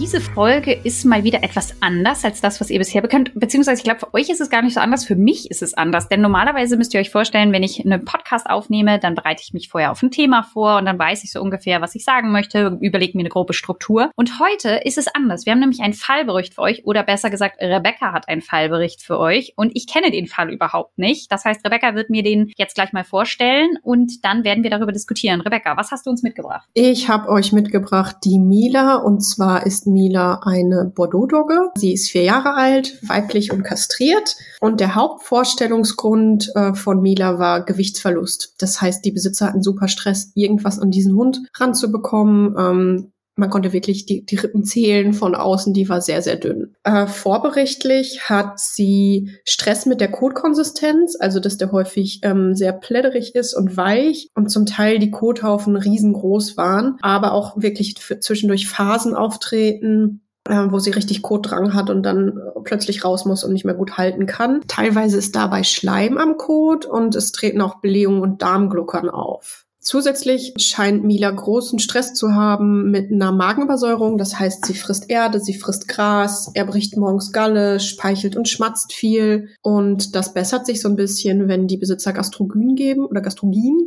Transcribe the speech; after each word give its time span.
Diese 0.00 0.22
Folge 0.22 0.72
ist 0.72 1.04
mal 1.04 1.24
wieder 1.24 1.42
etwas 1.42 1.74
anders 1.80 2.24
als 2.24 2.40
das, 2.40 2.58
was 2.58 2.70
ihr 2.70 2.78
bisher 2.78 3.02
bekannt. 3.02 3.32
Beziehungsweise, 3.34 3.80
ich 3.80 3.84
glaube, 3.84 4.00
für 4.00 4.14
euch 4.14 4.30
ist 4.30 4.40
es 4.40 4.48
gar 4.48 4.62
nicht 4.62 4.72
so 4.72 4.80
anders. 4.80 5.04
Für 5.04 5.14
mich 5.14 5.50
ist 5.50 5.60
es 5.60 5.74
anders. 5.74 6.08
Denn 6.08 6.22
normalerweise 6.22 6.78
müsst 6.78 6.94
ihr 6.94 7.00
euch 7.00 7.10
vorstellen, 7.10 7.52
wenn 7.52 7.62
ich 7.62 7.84
einen 7.84 8.02
Podcast 8.06 8.48
aufnehme, 8.48 8.98
dann 8.98 9.14
bereite 9.14 9.42
ich 9.44 9.52
mich 9.52 9.68
vorher 9.68 9.92
auf 9.92 10.02
ein 10.02 10.10
Thema 10.10 10.42
vor 10.42 10.78
und 10.78 10.86
dann 10.86 10.98
weiß 10.98 11.22
ich 11.24 11.32
so 11.32 11.42
ungefähr, 11.42 11.82
was 11.82 11.94
ich 11.94 12.02
sagen 12.02 12.32
möchte, 12.32 12.78
überlege 12.80 13.14
mir 13.14 13.24
eine 13.24 13.28
grobe 13.28 13.52
Struktur. 13.52 14.10
Und 14.16 14.40
heute 14.40 14.80
ist 14.84 14.96
es 14.96 15.06
anders. 15.06 15.44
Wir 15.44 15.52
haben 15.52 15.60
nämlich 15.60 15.82
einen 15.82 15.92
Fallbericht 15.92 16.54
für 16.54 16.62
euch 16.62 16.86
oder 16.86 17.02
besser 17.02 17.28
gesagt, 17.28 17.60
Rebecca 17.60 18.14
hat 18.14 18.26
einen 18.26 18.40
Fallbericht 18.40 19.02
für 19.02 19.18
euch 19.18 19.52
und 19.56 19.72
ich 19.74 19.86
kenne 19.86 20.10
den 20.10 20.28
Fall 20.28 20.50
überhaupt 20.50 20.96
nicht. 20.96 21.30
Das 21.30 21.44
heißt, 21.44 21.62
Rebecca 21.66 21.94
wird 21.94 22.08
mir 22.08 22.22
den 22.22 22.50
jetzt 22.56 22.74
gleich 22.74 22.94
mal 22.94 23.04
vorstellen 23.04 23.76
und 23.82 24.24
dann 24.24 24.44
werden 24.44 24.62
wir 24.62 24.70
darüber 24.70 24.92
diskutieren. 24.92 25.42
Rebecca, 25.42 25.76
was 25.76 25.90
hast 25.90 26.06
du 26.06 26.10
uns 26.10 26.22
mitgebracht? 26.22 26.66
Ich 26.72 27.10
habe 27.10 27.28
euch 27.28 27.52
mitgebracht 27.52 28.16
die 28.24 28.38
Mila 28.38 28.94
und 28.94 29.20
zwar 29.20 29.66
ist 29.66 29.89
Mila 29.92 30.40
eine 30.44 30.90
Bordeaux-Dogge. 30.94 31.70
Sie 31.74 31.92
ist 31.92 32.10
vier 32.10 32.22
Jahre 32.22 32.54
alt, 32.54 32.98
weiblich 33.08 33.52
und 33.52 33.62
kastriert. 33.62 34.36
Und 34.60 34.80
der 34.80 34.94
Hauptvorstellungsgrund 34.94 36.50
äh, 36.54 36.74
von 36.74 37.00
Mila 37.00 37.38
war 37.38 37.64
Gewichtsverlust. 37.64 38.54
Das 38.58 38.80
heißt, 38.80 39.04
die 39.04 39.12
Besitzer 39.12 39.46
hatten 39.46 39.62
super 39.62 39.88
Stress, 39.88 40.32
irgendwas 40.34 40.78
an 40.78 40.90
diesen 40.90 41.14
Hund 41.14 41.40
ranzubekommen. 41.58 42.54
Ähm, 42.58 43.12
man 43.36 43.50
konnte 43.50 43.72
wirklich 43.72 44.06
die, 44.06 44.24
die 44.24 44.36
Rippen 44.36 44.64
zählen 44.64 45.12
von 45.12 45.34
außen, 45.34 45.72
die 45.72 45.88
war 45.88 46.00
sehr, 46.00 46.22
sehr 46.22 46.36
dünn. 46.36 46.74
Äh, 46.84 47.06
vorberichtlich 47.06 48.28
hat 48.28 48.60
sie 48.60 49.30
Stress 49.44 49.86
mit 49.86 50.00
der 50.00 50.10
Kotkonsistenz, 50.10 51.16
also 51.18 51.40
dass 51.40 51.56
der 51.56 51.72
häufig 51.72 52.20
ähm, 52.22 52.54
sehr 52.54 52.72
pläderig 52.72 53.34
ist 53.34 53.54
und 53.54 53.76
weich 53.76 54.28
und 54.34 54.50
zum 54.50 54.66
Teil 54.66 54.98
die 54.98 55.10
Kothaufen 55.10 55.76
riesengroß 55.76 56.56
waren, 56.56 56.96
aber 57.00 57.32
auch 57.32 57.60
wirklich 57.60 57.96
zwischendurch 57.96 58.68
Phasen 58.68 59.14
auftreten, 59.14 60.22
äh, 60.48 60.66
wo 60.68 60.78
sie 60.78 60.90
richtig 60.90 61.22
Kotdrang 61.22 61.74
hat 61.74 61.90
und 61.90 62.02
dann 62.02 62.38
plötzlich 62.64 63.04
raus 63.04 63.24
muss 63.24 63.44
und 63.44 63.52
nicht 63.52 63.64
mehr 63.64 63.74
gut 63.74 63.98
halten 63.98 64.26
kann. 64.26 64.60
Teilweise 64.68 65.16
ist 65.16 65.36
dabei 65.36 65.62
Schleim 65.62 66.18
am 66.18 66.36
Kot 66.36 66.86
und 66.86 67.14
es 67.14 67.32
treten 67.32 67.60
auch 67.60 67.80
Blähungen 67.80 68.22
und 68.22 68.42
Darmgluckern 68.42 69.08
auf. 69.08 69.66
Zusätzlich 69.82 70.52
scheint 70.58 71.04
Mila 71.04 71.30
großen 71.30 71.78
Stress 71.78 72.12
zu 72.12 72.34
haben 72.34 72.90
mit 72.90 73.10
einer 73.10 73.32
Magenübersäuerung. 73.32 74.18
Das 74.18 74.38
heißt, 74.38 74.66
sie 74.66 74.74
frisst 74.74 75.08
Erde, 75.08 75.40
sie 75.40 75.54
frisst 75.54 75.88
Gras, 75.88 76.50
er 76.52 76.66
bricht 76.66 76.98
morgens 76.98 77.32
Galle, 77.32 77.80
speichelt 77.80 78.36
und 78.36 78.46
schmatzt 78.46 78.92
viel. 78.92 79.48
Und 79.62 80.14
das 80.14 80.34
bessert 80.34 80.66
sich 80.66 80.82
so 80.82 80.88
ein 80.88 80.96
bisschen, 80.96 81.48
wenn 81.48 81.66
die 81.66 81.78
Besitzer 81.78 82.12
Gastrogyn 82.12 82.74
geben 82.74 83.06
oder 83.06 83.22
Gastrogin. 83.22 83.78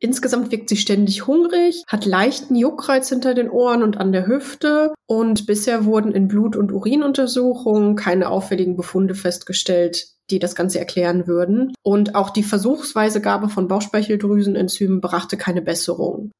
Insgesamt 0.00 0.50
wirkt 0.50 0.68
sie 0.68 0.76
ständig 0.76 1.26
hungrig, 1.26 1.82
hat 1.86 2.04
leichten 2.04 2.56
Juckreiz 2.56 3.08
hinter 3.08 3.34
den 3.34 3.48
Ohren 3.48 3.82
und 3.82 3.96
an 3.96 4.12
der 4.12 4.26
Hüfte 4.26 4.92
und 5.06 5.46
bisher 5.46 5.84
wurden 5.84 6.12
in 6.12 6.28
Blut- 6.28 6.56
und 6.56 6.72
Urinuntersuchungen 6.72 7.96
keine 7.96 8.28
auffälligen 8.28 8.76
Befunde 8.76 9.14
festgestellt, 9.14 10.08
die 10.30 10.38
das 10.38 10.54
Ganze 10.54 10.78
erklären 10.78 11.26
würden. 11.26 11.72
Und 11.82 12.14
auch 12.14 12.30
die 12.30 12.42
versuchsweise 12.42 13.20
Gabe 13.20 13.48
von 13.48 13.68
Bauchspeicheldrüsenenzymen 13.68 15.00
brachte 15.00 15.36
keine 15.36 15.62
Besserung. 15.62 16.30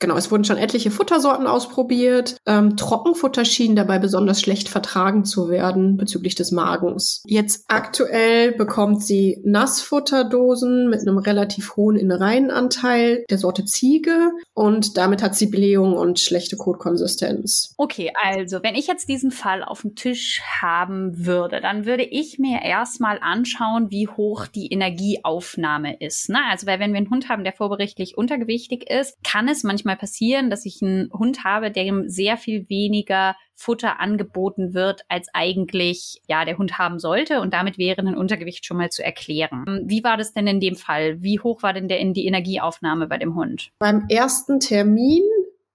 Genau, 0.00 0.16
es 0.16 0.30
wurden 0.30 0.44
schon 0.44 0.58
etliche 0.58 0.92
Futtersorten 0.92 1.46
ausprobiert. 1.46 2.36
Ähm, 2.46 2.76
Trockenfutter 2.76 3.44
schien 3.44 3.74
dabei 3.74 3.98
besonders 3.98 4.40
schlecht 4.40 4.68
vertragen 4.68 5.24
zu 5.24 5.48
werden 5.48 5.96
bezüglich 5.96 6.36
des 6.36 6.52
Magens. 6.52 7.22
Jetzt 7.26 7.64
aktuell 7.66 8.52
bekommt 8.52 9.02
sie 9.02 9.40
Nassfutterdosen 9.44 10.88
mit 10.88 11.00
einem 11.00 11.18
relativ 11.18 11.76
hohen 11.76 11.96
Innereienanteil 11.96 13.24
der 13.28 13.38
Sorte 13.38 13.64
Ziege 13.64 14.30
und 14.54 14.96
damit 14.96 15.20
hat 15.22 15.34
sie 15.34 15.46
Blähung 15.46 15.94
und 15.94 16.20
schlechte 16.20 16.56
Kotkonsistenz. 16.56 17.74
Okay, 17.76 18.12
also 18.22 18.62
wenn 18.62 18.76
ich 18.76 18.86
jetzt 18.86 19.08
diesen 19.08 19.32
Fall 19.32 19.64
auf 19.64 19.82
dem 19.82 19.96
Tisch 19.96 20.42
haben 20.60 21.26
würde, 21.26 21.60
dann 21.60 21.86
würde 21.86 22.04
ich 22.04 22.38
mir 22.38 22.62
erstmal 22.62 23.18
anschauen, 23.20 23.90
wie 23.90 24.06
hoch 24.06 24.46
die 24.46 24.72
Energieaufnahme 24.72 25.96
ist. 25.98 26.28
Ne? 26.28 26.38
Also 26.50 26.68
weil 26.68 26.78
wenn 26.78 26.92
wir 26.92 26.98
einen 26.98 27.10
Hund 27.10 27.28
haben, 27.28 27.42
der 27.42 27.52
vorberichtlich 27.52 28.16
untergewichtig 28.16 28.88
ist, 28.88 29.16
kann 29.24 29.48
es 29.48 29.64
manchmal 29.64 29.87
manchmal 29.88 29.96
passieren, 29.96 30.50
dass 30.50 30.66
ich 30.66 30.82
einen 30.82 31.10
Hund 31.12 31.44
habe, 31.44 31.70
dem 31.70 32.08
sehr 32.08 32.36
viel 32.36 32.68
weniger 32.68 33.34
Futter 33.54 33.98
angeboten 33.98 34.74
wird, 34.74 35.02
als 35.08 35.28
eigentlich 35.32 36.20
ja 36.28 36.44
der 36.44 36.58
Hund 36.58 36.78
haben 36.78 36.98
sollte. 36.98 37.40
Und 37.40 37.54
damit 37.54 37.78
wäre 37.78 38.02
ein 38.02 38.16
Untergewicht 38.16 38.64
schon 38.64 38.76
mal 38.76 38.90
zu 38.90 39.02
erklären. 39.02 39.64
Wie 39.86 40.04
war 40.04 40.16
das 40.16 40.32
denn 40.32 40.46
in 40.46 40.60
dem 40.60 40.76
Fall? 40.76 41.22
Wie 41.22 41.40
hoch 41.40 41.62
war 41.62 41.72
denn 41.72 41.88
der 41.88 41.98
in 41.98 42.12
die 42.12 42.26
Energieaufnahme 42.26 43.08
bei 43.08 43.18
dem 43.18 43.34
Hund? 43.34 43.70
Beim 43.78 44.06
ersten 44.08 44.60
Termin 44.60 45.22